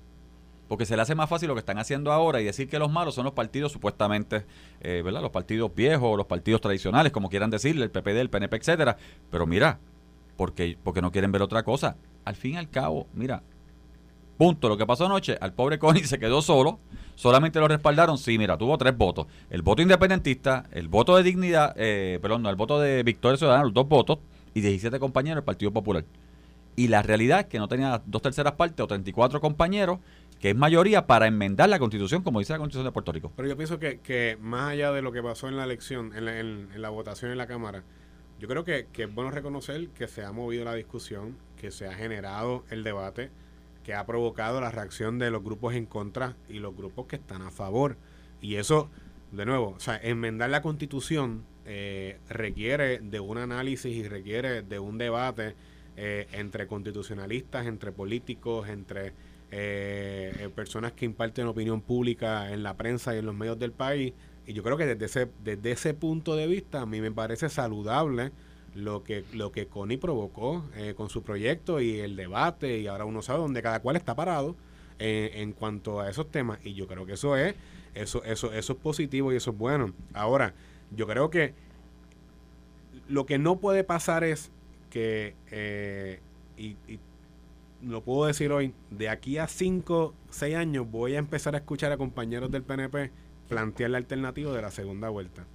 [0.68, 2.92] Porque se le hace más fácil lo que están haciendo ahora y decir que los
[2.92, 4.46] malos son los partidos supuestamente,
[4.82, 5.22] eh, ¿verdad?
[5.22, 8.98] Los partidos viejos, los partidos tradicionales, como quieran decirle, el PPD, el PNP, etcétera.
[9.30, 9.78] Pero mira,
[10.38, 11.98] porque, porque no quieren ver otra cosa.
[12.24, 13.44] Al fin y al cabo, mira,
[14.38, 14.68] punto.
[14.68, 16.80] Lo que pasó anoche, al pobre Connie se quedó solo.
[17.14, 18.18] Solamente lo respaldaron.
[18.18, 19.28] Sí, mira, tuvo tres votos.
[19.52, 23.64] El voto independentista, el voto de dignidad, eh, perdón, no, el voto de Victoria Ciudadana,
[23.66, 24.18] los dos votos,
[24.56, 26.04] y 17 compañeros del Partido Popular.
[26.76, 30.00] Y la realidad es que no tenía dos terceras partes o 34 compañeros,
[30.40, 33.32] que es mayoría para enmendar la constitución, como dice la constitución de Puerto Rico.
[33.36, 36.26] Pero yo pienso que, que más allá de lo que pasó en la elección, en
[36.26, 37.84] la, en- la votación en la Cámara,
[38.40, 41.88] yo creo que, que es bueno reconocer que se ha movido la discusión, que se
[41.88, 43.30] ha generado el debate,
[43.86, 47.42] que ha provocado la reacción de los grupos en contra y los grupos que están
[47.44, 47.96] a favor.
[48.42, 48.90] Y eso,
[49.32, 54.80] de nuevo, o sea, enmendar la constitución eh, requiere de un análisis y requiere de
[54.80, 55.56] un debate
[55.98, 59.14] eh, entre constitucionalistas, entre políticos, entre
[59.52, 63.72] eh, eh, personas que imparten opinión pública en la prensa y en los medios del
[63.72, 64.14] país.
[64.48, 67.50] Y yo creo que desde ese, desde ese punto de vista a mí me parece
[67.50, 68.32] saludable
[68.76, 73.06] lo que, lo que Connie provocó eh, con su proyecto y el debate y ahora
[73.06, 74.56] uno sabe dónde cada cual está parado
[75.00, 77.56] eh, en cuanto a esos temas y yo creo que eso es
[77.94, 80.54] eso eso eso es positivo y eso es bueno ahora
[80.92, 81.54] yo creo que
[83.08, 84.52] lo que no puede pasar es
[84.96, 86.22] que eh,
[86.56, 87.00] y, y
[87.82, 91.92] lo puedo decir hoy de aquí a 5 6 años voy a empezar a escuchar
[91.92, 93.12] a compañeros del PNP
[93.50, 95.46] plantear la alternativa de la segunda vuelta.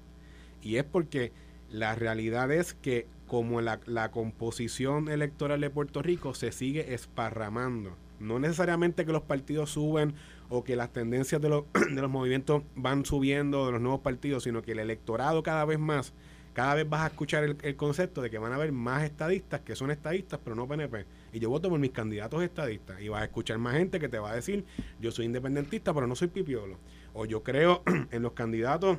[0.61, 1.33] Y es porque
[1.71, 7.97] la realidad es que como la, la composición electoral de Puerto Rico se sigue esparramando,
[8.19, 10.13] no necesariamente que los partidos suben
[10.51, 14.43] o que las tendencias de los, de los movimientos van subiendo de los nuevos partidos,
[14.43, 16.13] sino que el electorado cada vez más,
[16.61, 19.75] cada vez vas a escuchar el, concepto de que van a haber más estadistas que
[19.75, 21.07] son estadistas pero no PNP.
[21.33, 24.19] Y yo voto por mis candidatos estadistas y vas a escuchar más gente que te
[24.19, 24.67] va a decir
[25.01, 26.77] yo soy independentista pero no soy pipiolo.
[27.15, 28.99] O yo creo en los candidatos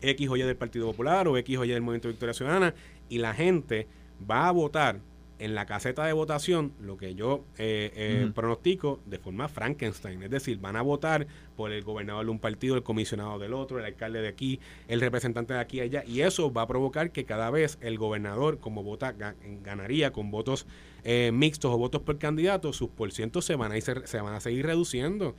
[0.00, 2.74] X o del Partido Popular o X o del Movimiento Victoria Ciudadana
[3.10, 3.88] y la gente
[4.28, 5.00] va a votar
[5.38, 10.22] en la caseta de votación lo que yo eh, eh, pronostico de forma Frankenstein.
[10.22, 13.78] Es decir, van a votar por el gobernador de un partido, el comisionado del otro,
[13.78, 16.04] el alcalde de aquí, el representante de aquí y allá.
[16.06, 20.30] Y eso va a provocar que cada vez el gobernador, como vota, ga- ganaría con
[20.30, 20.66] votos
[21.04, 24.40] eh, mixtos o votos por candidato, sus porcientos se van, a ir, se van a
[24.40, 25.34] seguir reduciendo.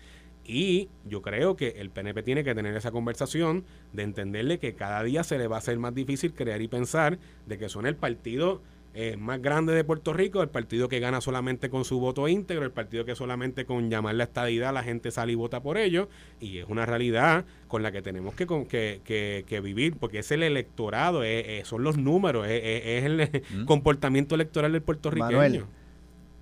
[0.49, 5.03] Y yo creo que el PNP tiene que tener esa conversación de entenderle que cada
[5.03, 7.97] día se le va a hacer más difícil creer y pensar de que son el
[7.97, 8.61] partido
[8.93, 12.63] eh, más grande de Puerto Rico, el partido que gana solamente con su voto íntegro,
[12.65, 16.07] el partido que solamente con llamar la estadidad la gente sale y vota por ellos,
[16.39, 20.19] y es una realidad con la que tenemos que, con- que, que- que vivir, porque
[20.19, 23.65] es el electorado, es- es- son los números, es, es- el Mm.
[23.65, 25.31] comportamiento electoral del puertorriqueño.
[25.37, 25.65] Manuel,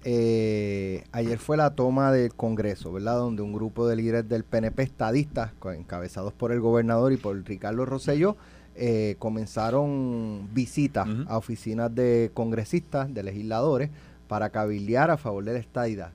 [0.07, 3.15] eh, ayer fue la toma del Congreso, ¿verdad?
[3.17, 7.85] Donde un grupo de líderes del PNP estadistas, encabezados por el gobernador y por Ricardo
[7.85, 8.37] Rosselló,
[8.75, 13.89] eh, comenzaron visitas a oficinas de congresistas, de legisladores,
[14.27, 16.11] para cabildear a favor de la estadidad.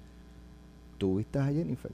[0.98, 1.90] ¿Tú viste a Jennifer?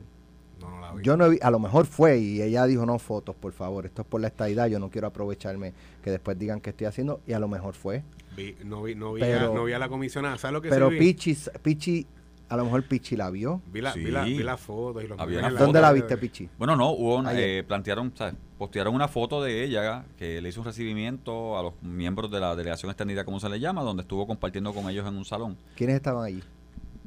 [0.61, 1.05] No, no la vi.
[1.05, 4.03] Yo no vi, a lo mejor fue y ella dijo, no, fotos, por favor, esto
[4.03, 7.33] es por la estadidad, yo no quiero aprovecharme que después digan que estoy haciendo, y
[7.35, 8.03] a lo mejor fue.
[8.37, 10.39] Vi- no vi, no vi, Pero- a, no vi a la comisionada.
[10.39, 10.89] ¿Sabes lo que Pero?
[10.91, 12.07] Pichi, Pichi,
[12.49, 13.61] a lo mejor Pichi la vio.
[13.73, 14.05] Vi la, Sí.
[14.05, 15.81] vi la, vi la foto y los Había una ¿Dónde foto.
[15.81, 16.49] la viste, Pichi?
[16.59, 18.35] Bueno, no, hubo una- eh, plantearon, ¿sabes?
[18.59, 22.57] postearon una foto de ella que le hizo un recibimiento a los miembros de la
[22.57, 25.57] delegación extendida, como se le llama, donde estuvo compartiendo con ellos en un salón.
[25.77, 26.43] ¿Quiénes estaban allí?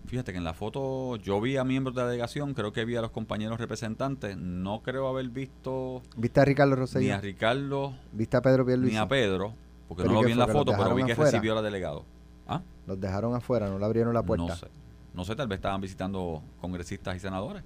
[0.05, 2.95] Fíjate que en la foto yo vi a miembros de la delegación, creo que vi
[2.95, 7.21] a los compañeros representantes, no creo haber visto ¿Viste a Ricardo ni a Rosselló?
[7.21, 8.93] Ricardo ¿Viste a Pedro Pierluisi?
[8.93, 9.53] ni a Pedro,
[9.87, 11.31] porque Pero no ¿y lo vi en la foto, pero vi que afuera?
[11.31, 12.05] recibió a la delegado.
[12.47, 12.61] ¿Ah?
[12.87, 14.47] Los dejaron afuera, no le abrieron la puerta.
[14.47, 14.67] No sé.
[15.13, 17.63] No sé, tal vez estaban visitando congresistas y senadores.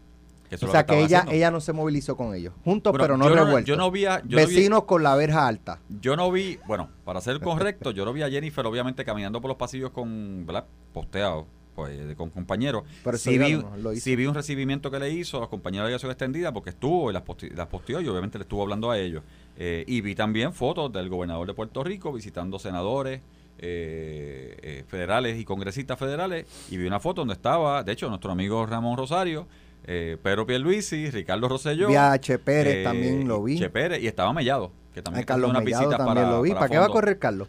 [0.50, 1.32] Que O sea que ella, haciendo.
[1.32, 2.54] ella no se movilizó con ellos.
[2.64, 3.66] Juntos, pero no yo revueltos.
[3.66, 5.80] yo no vi a- yo no vi- Vecinos con la verja alta.
[6.02, 9.50] Yo no vi, bueno, para ser correcto, yo no vi a Jennifer obviamente caminando por
[9.50, 10.66] los pasillos con, ¿verdad?
[10.94, 12.84] Posteado, pues, con compañeros.
[13.04, 13.60] Pero sí, vi,
[14.00, 17.10] sí vi un recibimiento que le hizo a los compañeros de delegación extendida porque estuvo
[17.10, 19.24] y las, poste- las posteó y obviamente le estuvo hablando a ellos.
[19.58, 23.22] Eh, y vi también fotos del gobernador de Puerto Rico visitando senadores
[23.60, 28.32] eh, eh, federales y congresistas federales y vi una foto donde estaba, de hecho, nuestro
[28.32, 29.48] amigo Ramón Rosario,
[29.86, 31.88] eh, Pedro Pierluisi, Ricardo Rosselló.
[31.88, 33.58] Vi a Che Pérez, eh, también lo vi.
[33.58, 36.54] Che Pérez, y estaba Mellado, que también Carlos unas Mellado visitas también lo vi.
[36.54, 37.48] ¿Para, qué va a correr Carlos?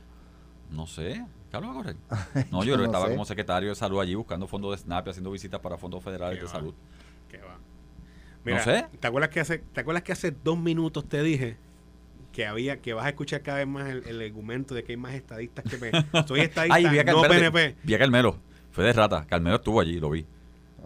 [0.70, 1.24] No sé.
[1.50, 1.96] ¿Carlos va a correr?
[2.50, 3.12] No, yo yo creo que no estaba sé.
[3.12, 6.38] como secretario de salud allí buscando fondos de SNAP y haciendo visitas para fondos federales
[6.38, 6.50] de va.
[6.50, 6.74] salud.
[7.30, 7.58] ¿Qué va?
[8.44, 8.86] No sé.
[9.00, 11.56] ¿te acuerdas, que hace, ¿Te acuerdas que hace dos minutos te dije
[12.34, 14.96] que había que vas a escuchar cada vez más el, el argumento de que hay
[14.98, 15.90] más estadistas que me,
[16.28, 17.76] soy estadista, Ay, vi a, Car- no PNP?
[17.82, 18.38] vi a Carmelo.
[18.72, 19.24] Fue de rata.
[19.28, 20.26] Carmelo estuvo allí, lo vi.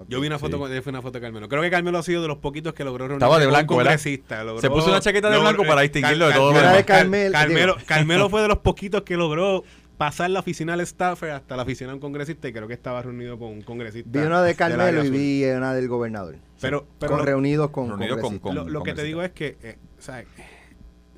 [0.09, 0.63] Yo vi una foto Sí.
[0.75, 1.49] con, fue una foto de Carmelo.
[1.49, 3.79] Creo que Carmelo ha sido de los poquitos que logró reunirse Estaba de blanco, un
[3.79, 3.93] ¿verdad?
[3.95, 4.45] congresista.
[4.45, 6.69] Logró- Se puso una chaqueta de logró- blanco para eh, distinguirlo de todo lo Era
[6.69, 6.77] demás.
[6.77, 9.65] de Carmel- Carmelo, Carmelo fue de los poquitos que logró
[9.97, 13.03] pasar la oficina del staffer hasta la oficina de un congresista y creo que estaba
[13.03, 14.09] reunido con un congresista.
[14.13, 16.37] Vi una de Carmelo y vi una del gobernador.
[16.61, 18.55] Pero, pero con lo- reunidos con reunidos con- congresistas.
[18.67, 20.23] lo, lo que te digo es que eh, o sea,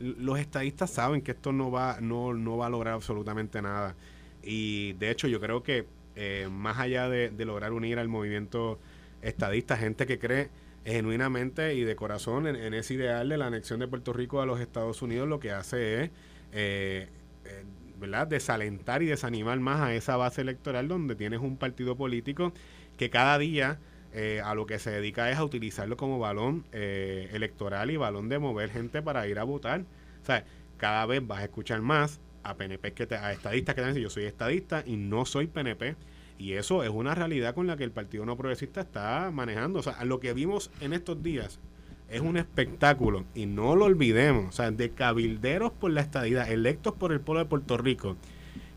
[0.01, 3.95] los estadistas saben que esto no va no, no va a lograr absolutamente nada
[4.43, 5.87] y de hecho yo creo que
[6.17, 8.79] eh, más allá de, de lograr unir al movimiento
[9.23, 10.49] estadista gente que cree
[10.85, 14.47] genuinamente y de corazón en, en ese ideal de la anexión de Puerto Rico a
[14.47, 16.11] los Estados Unidos lo que hace es
[16.53, 17.09] eh,
[17.45, 17.65] eh,
[17.99, 18.27] ¿verdad?
[18.27, 22.53] desalentar y desanimar más a esa base electoral donde tienes un partido político
[22.97, 23.79] que cada día
[24.13, 28.29] eh, a lo que se dedica es a utilizarlo como balón eh, electoral y balón
[28.29, 29.83] de mover gente para ir a votar.
[30.23, 30.45] O sea,
[30.77, 34.03] cada vez vas a escuchar más a PNP que te, a estadistas que te dicen
[34.03, 35.97] yo soy estadista y no soy PNP.
[36.39, 39.81] Y eso es una realidad con la que el Partido No Progresista está manejando.
[39.81, 41.61] O sea, lo que vimos en estos días
[42.09, 44.49] es un espectáculo y no lo olvidemos.
[44.49, 48.17] O sea, de cabilderos por la estadidad, electos por el pueblo de Puerto Rico,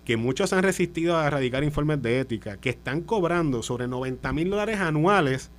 [0.06, 4.50] que muchos han resistido a erradicar informes de ética, que están cobrando sobre 90 mil
[4.50, 5.50] dólares anuales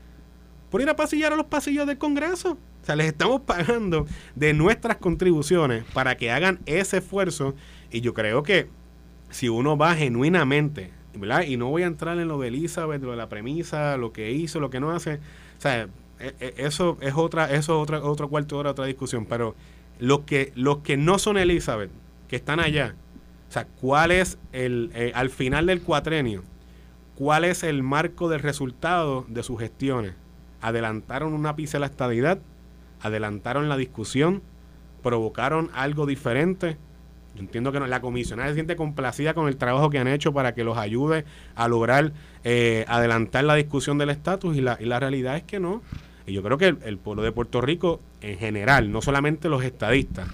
[0.71, 2.59] por ir a pasillar a los pasillos del Congreso.
[2.83, 7.55] O sea, les estamos pagando de nuestras contribuciones para que hagan ese esfuerzo.
[7.91, 8.69] Y yo creo que
[9.31, 11.45] si uno va genuinamente, ¿verdad?
[11.45, 14.33] Y no voy a entrar en lo de Elizabeth, lo de la premisa, lo que
[14.33, 15.15] hizo, lo que no hace.
[15.15, 18.85] O sea, e- e- eso es otra, eso es otra, otro cuarto de hora, otra
[18.85, 19.25] discusión.
[19.27, 19.55] Pero
[19.99, 21.91] los que, los que no son Elizabeth,
[22.29, 22.97] que están allá,
[23.55, 26.43] sea, ¿cuál es el, eh, al final del cuatrenio,
[27.15, 30.15] cuál es el marco del resultado de sus gestiones?
[30.61, 32.39] Adelantaron una pizca la estadidad,
[33.01, 34.43] adelantaron la discusión,
[35.03, 36.77] provocaron algo diferente.
[37.35, 40.33] Yo entiendo que no- la comisionada se siente complacida con el trabajo que han hecho
[40.33, 41.25] para que los ayude
[41.57, 42.13] a lograr
[42.45, 45.83] eh, adelantar la discusión del estatus y la, y la realidad es que no.
[46.27, 50.29] Y yo creo que el pueblo de Puerto Rico en general, no solamente los estadistas,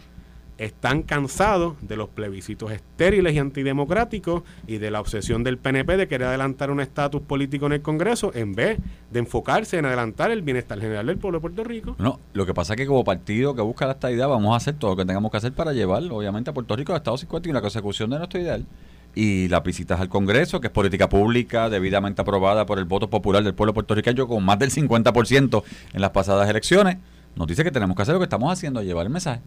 [0.61, 6.07] están cansados de los plebiscitos estériles y antidemocráticos y de la obsesión del PNP de
[6.07, 8.79] querer adelantar un estatus político en el Congreso en vez
[9.11, 11.97] de enfocarse en adelantar el bienestar general del pueblo de Puerto Rico.
[11.99, 14.75] No, lo que pasa es que como partido que busca la estadidad vamos a hacer
[14.75, 17.49] todo lo que tengamos que hacer para llevar, obviamente, a Puerto Rico al Estado 50
[17.49, 18.67] y la consecución de nuestro ideal.
[19.15, 23.43] Y las visitas al Congreso, que es política pública debidamente aprobada por el voto popular
[23.43, 25.63] del pueblo puertorriqueño con más del 50%
[25.95, 26.99] en las pasadas elecciones,
[27.35, 29.41] nos dice que tenemos que hacer lo que estamos haciendo, llevar el mensaje.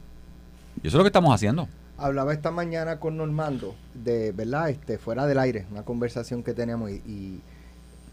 [0.81, 1.67] Y eso es lo que estamos haciendo.
[1.97, 6.89] Hablaba esta mañana con Normando, de verdad, este, fuera del aire, una conversación que teníamos
[6.91, 7.41] y, y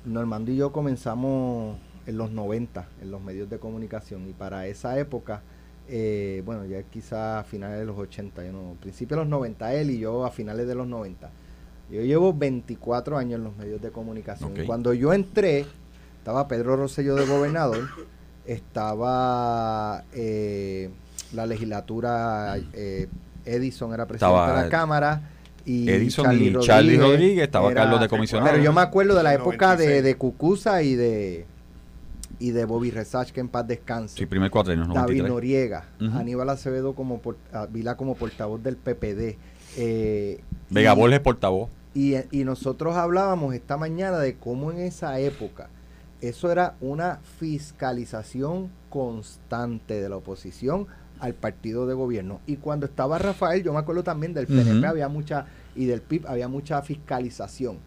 [0.04, 4.98] Normando y yo comenzamos en los 90 en los medios de comunicación y para esa
[4.98, 5.42] época,
[5.88, 9.74] eh, bueno, ya quizá a finales de los 80, yo no, principios de los 90
[9.74, 11.30] él y yo a finales de los 90.
[11.90, 14.52] Yo llevo 24 años en los medios de comunicación.
[14.52, 14.60] Ok.
[14.64, 15.66] Cuando yo entré,
[16.18, 17.88] estaba Pedro Rosselló de gobernador,
[18.46, 20.90] estaba eh,
[21.32, 23.08] la legislatura, eh,
[23.44, 25.22] Edison era presidente Estaba de la Cámara.
[25.64, 28.50] Y Edison y Charlie Rodríguez, estaba Carlos de comisionado.
[28.50, 30.04] Pero yo me acuerdo de la época de, 96.
[30.04, 31.46] de Cucuza y de
[32.38, 34.16] y de Bobby Resach, que en paz descanse.
[34.16, 35.28] Sí, primer David 93.
[35.28, 35.84] Noriega.
[36.14, 37.36] Aníbal Acevedo como por,
[37.70, 39.36] Vila como portavoz del PPD.
[39.76, 40.40] eh,
[40.70, 41.68] Vega y- Borges portavoz.
[41.94, 45.68] y, y nosotros hablábamos esta mañana de cómo en esa época
[46.22, 50.86] eso era una fiscalización constante de la oposición
[51.20, 52.40] al partido de gobierno.
[52.46, 56.26] Y cuando estaba Rafael, yo me acuerdo también del PNP, había mucha, y del PIB
[56.26, 57.78] había mucha fiscalización.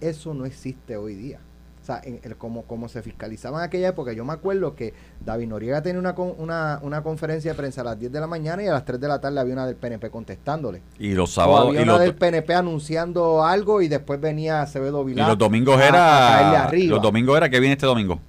[0.00, 1.38] Eso no existe hoy día.
[1.80, 4.94] O sea, en el- como, como se fiscalizaba en aquella época, yo me acuerdo que
[5.24, 8.62] David Noriega tenía una, una, una conferencia de prensa a las 10 de la mañana
[8.62, 10.80] y a las 3 de la tarde había una del PNP contestándole.
[11.00, 14.62] Y los O sábados había y una los, del PNP anunciando algo y después venía
[14.62, 15.26] Acevedo y Vilá.
[15.26, 18.20] los domingos a- era los domingos era que viene este domingo.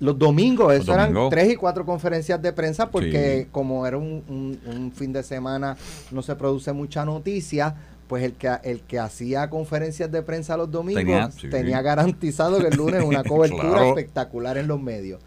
[0.00, 1.30] Los domingos, eso eran domingos.
[1.30, 3.48] tres y cuatro conferencias de prensa porque Sí.
[3.52, 5.76] como era un, un- un fin de semana
[6.10, 7.74] no se produce mucha noticia,
[8.08, 11.84] pues el que el que hacía conferencias de prensa los domingos Tenía- tenía, sí.
[11.84, 13.88] garantizado que el lunes una cobertura Claro.
[13.88, 15.20] espectacular en los medios.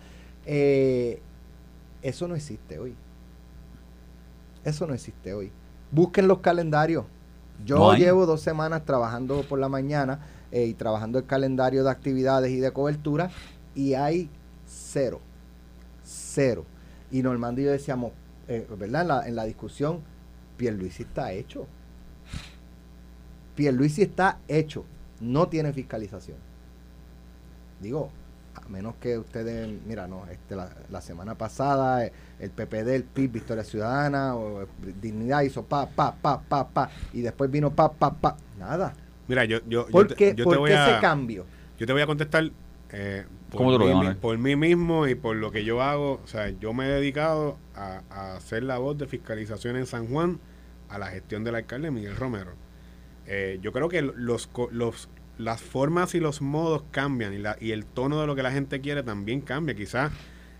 [0.45, 1.21] Eh,
[2.01, 2.95] eso no existe hoy.
[4.65, 5.51] Eso no existe hoy.
[5.91, 7.05] Busquen los calendarios.
[7.65, 10.19] Yo No llevo dos semanas trabajando por la mañana
[10.51, 13.29] eh, y trabajando el calendario de actividades y de cobertura
[13.75, 14.29] y hay
[14.93, 15.19] cero.
[16.03, 16.65] Cero.
[17.11, 18.11] Y Normando y yo decíamos,
[18.47, 19.01] eh, ¿verdad?
[19.01, 19.99] En la, en la discusión,
[20.57, 21.67] Pierluisi está hecho.
[23.55, 24.85] Pierluisi está hecho.
[25.19, 26.37] No tiene fiscalización.
[27.79, 28.09] Digo,
[28.55, 33.03] a menos que ustedes, mira, no, este, la, la semana pasada eh, el PPD, el
[33.03, 34.67] PIB, Victoria Ciudadana, o eh,
[35.01, 38.93] Dignidad hizo pa, pa, pa, pa, pa, y después vino pa, pa, pa, nada.
[39.27, 41.45] Mira, yo, yo, yo ¿Por te- yo te por voy qué a- ese cambio?
[41.77, 42.51] Yo te voy a contestar
[42.93, 44.15] eh, por, ¿Cómo lo mí, Manuel?
[44.17, 46.21] por mí mismo y por lo que yo hago.
[46.23, 48.03] O sea, yo me he dedicado a,
[48.35, 50.39] a ser la voz de fiscalización en San Juan
[50.89, 52.53] a la gestión del alcalde Miguel Romero.
[53.25, 57.71] Eh, yo creo que los, los las formas y los modos cambian y, la, y
[57.71, 59.73] el tono de lo que la gente quiere también cambia.
[59.73, 60.11] Quizás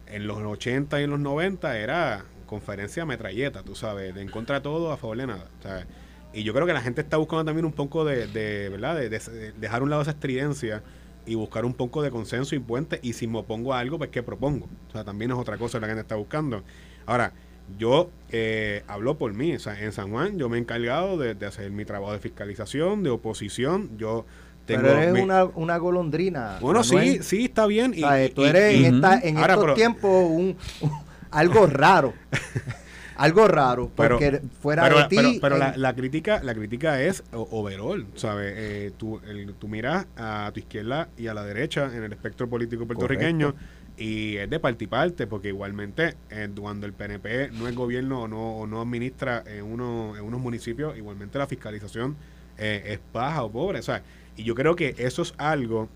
[0.07, 4.55] en los 80 y en los 90 era conferencia metralleta, tú sabes, de en contra
[4.55, 5.47] de todo, a favor de nada.
[5.61, 5.85] Sea,
[6.33, 8.95] y yo creo que la gente está buscando también un poco de, de ¿verdad?
[8.95, 10.81] De, de- de dejar a un lado esa estridencia
[11.25, 12.99] y buscar un poco de consenso y puente.
[13.01, 14.67] Y si me opongo a algo, pues ¿qué propongo?
[14.89, 16.63] O sea, también es otra cosa la que está buscando.
[17.05, 17.33] Ahora,
[17.77, 19.55] yo eh, hablo por mí.
[19.55, 22.19] O sea, en San Juan yo me he encargado de, de hacer mi trabajo de
[22.19, 23.89] fiscalización, de oposición.
[23.97, 24.25] Yo
[24.65, 24.81] tengo...
[24.83, 26.57] Pero eres mi- una, una golondrina.
[26.61, 27.23] Bueno, sí, Manuel.
[27.23, 27.91] sí, está bien.
[27.91, 30.91] O sea, y- tú eres y- en, esta, en Ahora, estos pero- tiempos un, un-
[31.31, 32.13] algo raro.
[33.15, 33.91] algo raro.
[33.95, 35.15] pero, Porque fuera pero- de ti.
[35.17, 40.07] pero, pero la, la crítica la crítica es overall sabes Eh, tú, el- tú miras
[40.17, 43.55] a tu izquierda y a la derecha en el espectro político puertorriqueño
[43.97, 48.21] y es de parte y parte porque igualmente eh, cuando el PNP no es gobierno
[48.23, 52.15] o no, o no administra en, uno, en unos municipios igualmente la fiscalización
[52.57, 54.01] eh, es baja o pobre o sea
[54.35, 55.89] y yo creo que eso es algo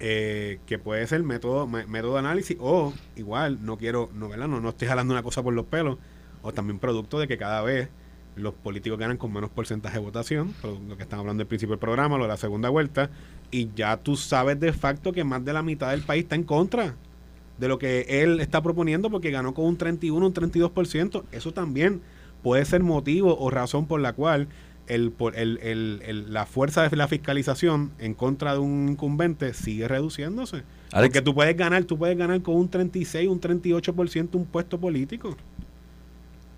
[0.00, 4.48] eh, que puede ser método método de análisis o igual no quiero no ¿verdad?
[4.48, 5.98] no, no estoy jalando una cosa por los pelos
[6.42, 7.88] o también producto de que cada vez
[8.34, 10.54] los políticos ganan con menos porcentaje de votación,
[10.88, 13.10] lo que estamos hablando al principio del programa, lo de la segunda vuelta,
[13.50, 16.44] y ya tú sabes de facto que más de la mitad del país está en
[16.44, 16.94] contra
[17.58, 21.24] de lo que él está proponiendo porque ganó con un 31, un 32%.
[21.32, 22.00] Eso también
[22.42, 24.48] puede ser motivo o razón por la cual
[24.88, 29.52] el, por- el- el- el- la fuerza de la fiscalización en contra de un incumbente
[29.54, 30.62] sigue reduciéndose.
[30.92, 31.10] Alex.
[31.10, 35.36] Porque tú puedes ganar, tú puedes ganar con un 36, un 38% un puesto político.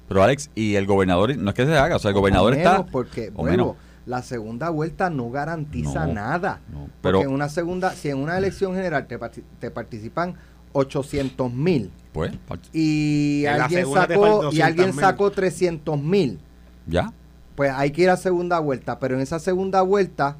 [0.09, 2.57] Pero Alex, y el gobernador, no es que se haga, o sea, el gobernador o
[2.57, 2.87] menos, está...
[2.87, 3.77] Porque, o vuelvo, menos.
[4.07, 6.61] la segunda vuelta no garantiza No, nada.
[6.71, 10.35] no, Porque en una segunda, si en una elección general te, parti- te participan
[10.75, 12.33] 800 mil Pues,
[12.73, 15.01] y alguien sacó y alguien 200.000.
[15.01, 16.39] sacó 300 mil,
[16.87, 17.13] ya.
[17.55, 18.99] pues hay que ir a segunda vuelta.
[18.99, 20.37] Pero en esa segunda vuelta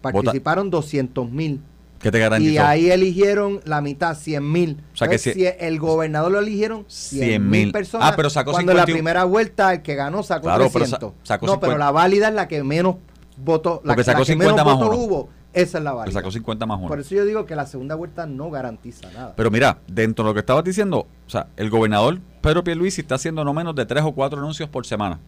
[0.00, 1.60] participaron 200 mil.
[2.00, 2.52] ¿Qué te garantizó?
[2.52, 4.82] Y ahí eligieron la mitad, 100 mil.
[4.92, 7.64] O sea que si- el gobernador lo eligieron 100 100,000.
[7.64, 8.10] mil personas.
[8.12, 8.96] Ah, pero sacó Cuando en la 51.
[8.98, 11.12] primera vuelta el que ganó sacó Claro, pero sa- 300.
[11.22, 11.66] sacó no, 50.
[11.66, 12.96] pero la válida es la que menos
[13.38, 13.80] votó.
[13.84, 15.28] La, Porque que- sacó la que 50 menos más votos hubo.
[15.54, 16.12] Esa es la válida.
[16.18, 16.88] sacó 50 más uno.
[16.88, 19.34] Por eso yo digo que la segunda vuelta no garantiza nada.
[19.36, 23.14] Pero mira, dentro de lo que estabas diciendo, o sea, el gobernador Pedro Pierluisi está
[23.14, 25.20] haciendo no menos de tres o cuatro anuncios por semana.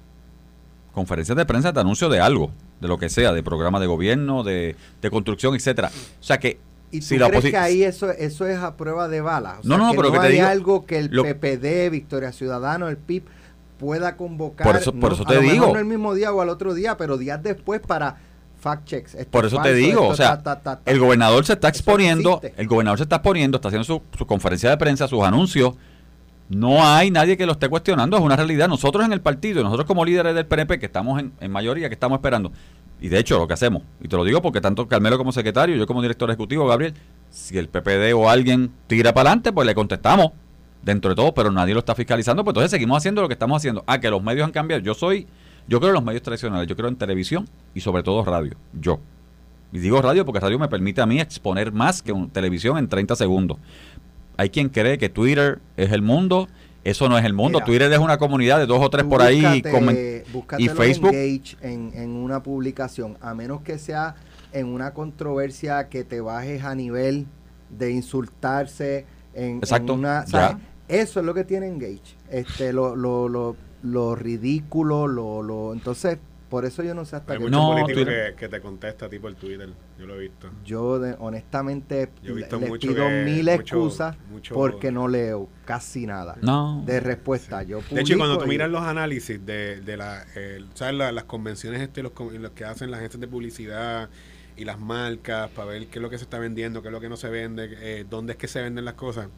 [0.97, 4.43] Conferencias de prensa de anuncio de algo, de lo que sea, de programa de gobierno,
[4.43, 5.91] de, de construcción, etcétera.
[6.21, 6.59] O sea que
[6.91, 9.59] ¿Y tú si la crees oposi- que ahí eso, eso es a prueba de bala?
[9.63, 11.91] O No, no, que pero no que te hay digo- algo que el lo- PPD,
[11.91, 13.25] Victoria Ciudadano, el PIB
[13.79, 14.67] pueda convocar.
[14.67, 15.73] Por eso- por no- eso a te lo mejor digo.
[15.75, 18.17] no el mismo día o al otro día, pero días después para
[18.59, 19.15] fact checks.
[19.15, 20.91] Esto Por es eso te digo, esto o sea, ta, ta, ta, ta.
[20.91, 24.27] el gobernador se está no exponiendo, el gobernador se está exponiendo, está haciendo su, su
[24.27, 25.75] conferencia de prensa, sus anuncios.
[26.49, 28.69] No hay nadie que lo esté cuestionando, es una realidad.
[28.69, 31.95] Nosotros en el partido, nosotros como líderes del PNP, que estamos en, en mayoría, que
[31.95, 32.53] estamos esperando,
[33.01, 35.77] y de hecho lo que hacemos, y te lo digo porque tanto Carmelo como secretario,
[35.77, 36.95] yo como director ejecutivo, Gabriel,
[37.31, 40.33] si el PPD o alguien tira para adelante, pues le contestamos
[40.87, 43.57] dentro de todo, pero nadie lo está fiscalizando, pues entonces seguimos haciendo lo que estamos
[43.57, 43.83] haciendo.
[43.87, 44.83] Ah, que los medios han cambiado.
[44.83, 45.27] Yo soy,
[45.67, 48.57] yo creo en los medios tradicionales, yo creo en televisión y sobre todo radio.
[48.73, 49.01] Yo.
[49.73, 53.17] Y digo radio porque radio me permite a mí exponer más que televisión en 30
[53.17, 53.59] segundos.
[54.37, 56.49] Hay quien cree que Twitter es el mundo.
[56.85, 57.59] Eso no es el mundo.
[57.59, 59.43] Mira, Twitter es una comunidad de dos o tres por ahí.
[59.43, 61.13] búscate- y Facebook.
[61.13, 64.15] engage en, en una publicación, a menos que sea
[64.53, 67.27] en una controversia que te bajes a nivel
[67.71, 70.25] de insultarse en, en Exacto, una...
[70.27, 70.31] ya.
[70.31, 70.57] ¿sabes?
[70.89, 72.15] Eso es lo que tiene engage.
[72.31, 75.73] Este, lo, lo, lo, lo ridículo, lo, lo...
[75.73, 76.19] Entonces,
[76.49, 78.31] por eso yo no sé hasta Hay qué muchos No, políticos Twitter.
[78.35, 79.69] que, que te contesta tipo el Twitter.
[79.99, 80.51] Yo lo he visto.
[80.65, 85.09] Yo de- honestamente Yo he visto les mucho pido que- mil excusas mucho- porque no
[85.09, 86.83] leo casi nada No.
[86.87, 87.63] de respuesta.
[87.63, 90.95] Yo De hecho, cuando tú miras los análisis de, de la, eh, ¿sabes?
[90.95, 94.09] La- las convenciones este, los, los que hacen las agencias de publicidad
[94.57, 97.01] y las marcas para ver qué es lo que se está vendiendo, qué es lo
[97.01, 99.29] que no se vende, eh, dónde es que se venden las cosas.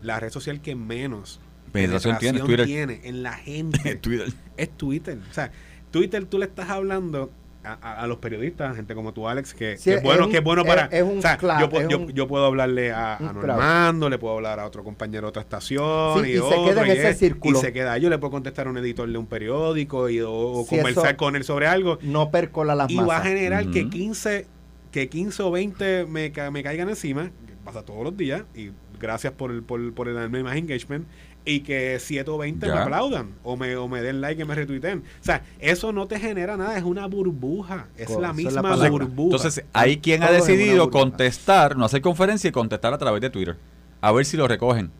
[0.00, 1.40] La red social que menos
[1.72, 4.32] Penetración tiene, tiene en la gente Twitter.
[4.56, 5.18] es Twitter.
[5.30, 5.50] O sea,
[5.92, 7.30] Twitter tú le estás hablando
[7.64, 10.30] a, a- a los periodistas, gente como tú, Alex, que, Sí, que es bueno, es
[10.30, 10.86] que es bueno para...
[10.86, 13.18] es un o sea, yo, es yo- un- yo puedo hablarle a.
[13.20, 16.64] Normando, le puedo hablar a otro compañero de otra estación Sí, y, y se otro,
[16.64, 17.58] queda en y ese es- círculo.
[17.58, 17.96] Y se queda.
[17.98, 21.44] Yo le puedo contestar a un editor de un periódico y, o, conversar con él
[21.44, 21.98] sobre algo.
[22.02, 23.08] no percola las Y masas.
[23.10, 23.90] va a generar que Ujú.
[23.90, 24.46] 15
[24.90, 29.32] que 15 o 20 me, me caigan encima, que pasa todos los días, y gracias
[29.32, 31.06] por el, por, por el más engagement,
[31.44, 34.54] y que 7 o 20 me aplaudan, o me, o me den like y me
[34.54, 34.98] retuiteen.
[35.00, 38.32] O sea, eso no te genera nada, es una burbuja, es la esa es la
[38.32, 39.36] misma burbuja.
[39.36, 43.56] Entonces, hay quien ha decidido contestar, no hacer conferencia y contestar a través de Twitter.
[44.00, 44.90] A ver si lo recogen.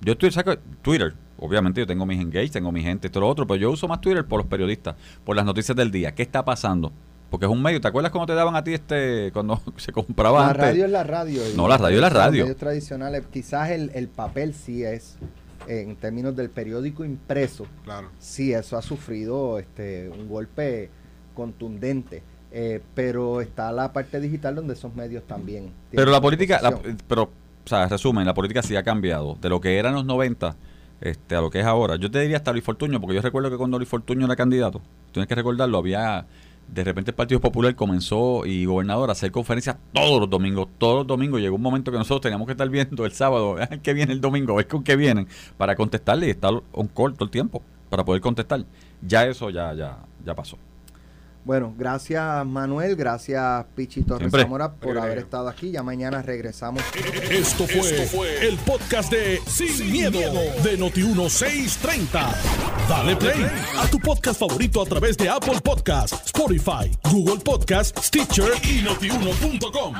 [0.00, 1.14] Yo estoy saco Twitter.
[1.38, 4.00] Obviamente yo tengo mis engage, tengo mi gente, esto lo otro, pero yo uso más
[4.00, 6.14] Twitter por los periodistas, por las noticias del día.
[6.14, 6.92] ¿Qué está pasando?
[7.30, 7.80] Porque es un medio.
[7.80, 10.62] ¿Te acuerdas cuando te daban a ti este, cuando se compraba La antes?
[10.62, 11.42] radio es la radio.
[11.56, 12.42] No, la radio es la los radio.
[12.44, 15.16] medios tradicionales, quizás el, el papel sí es,
[15.66, 18.08] en términos del periódico impreso, claro.
[18.18, 20.90] sí, eso ha sufrido este un golpe
[21.34, 22.22] contundente.
[22.54, 25.72] Eh, pero está la parte digital donde esos medios también.
[25.90, 29.38] Pero la política, la- pero, o sea, resumen, la política sí ha cambiado.
[29.40, 30.54] De lo que era en los 90
[31.00, 31.96] este, a lo que es ahora.
[31.96, 34.82] Yo te diría hasta Luis Fortuño, porque yo recuerdo que cuando Luis Fortuño era candidato,
[35.12, 36.26] tienes que recordarlo, había,
[36.72, 40.96] de repente el Partido Popular comenzó y gobernador a hacer conferencias todos los domingos, todos
[40.98, 41.40] los domingos.
[41.40, 44.54] Llegó un momento que nosotros teníamos que estar viendo el sábado, qué viene el domingo,
[44.54, 48.22] ver con qué vienen, para contestarle y estar on call todo el tiempo, para poder
[48.22, 48.64] contestar.
[49.02, 50.56] Ya eso ya, ya, ya pasó.
[51.44, 54.42] Bueno, gracias Manuel, gracias Pichi Torres Siempre.
[54.42, 55.02] Zamora por Siempre.
[55.02, 55.72] haber estado aquí.
[55.72, 56.82] Ya mañana regresamos.
[57.30, 60.20] Esto fue, el podcast de Sin, miedo,
[60.62, 62.34] de Noti1630.
[62.88, 63.46] Dale play
[63.78, 69.94] a tu podcast favorito a través de Apple Podcasts, Spotify, Google Podcasts, Stitcher y notiuno.com.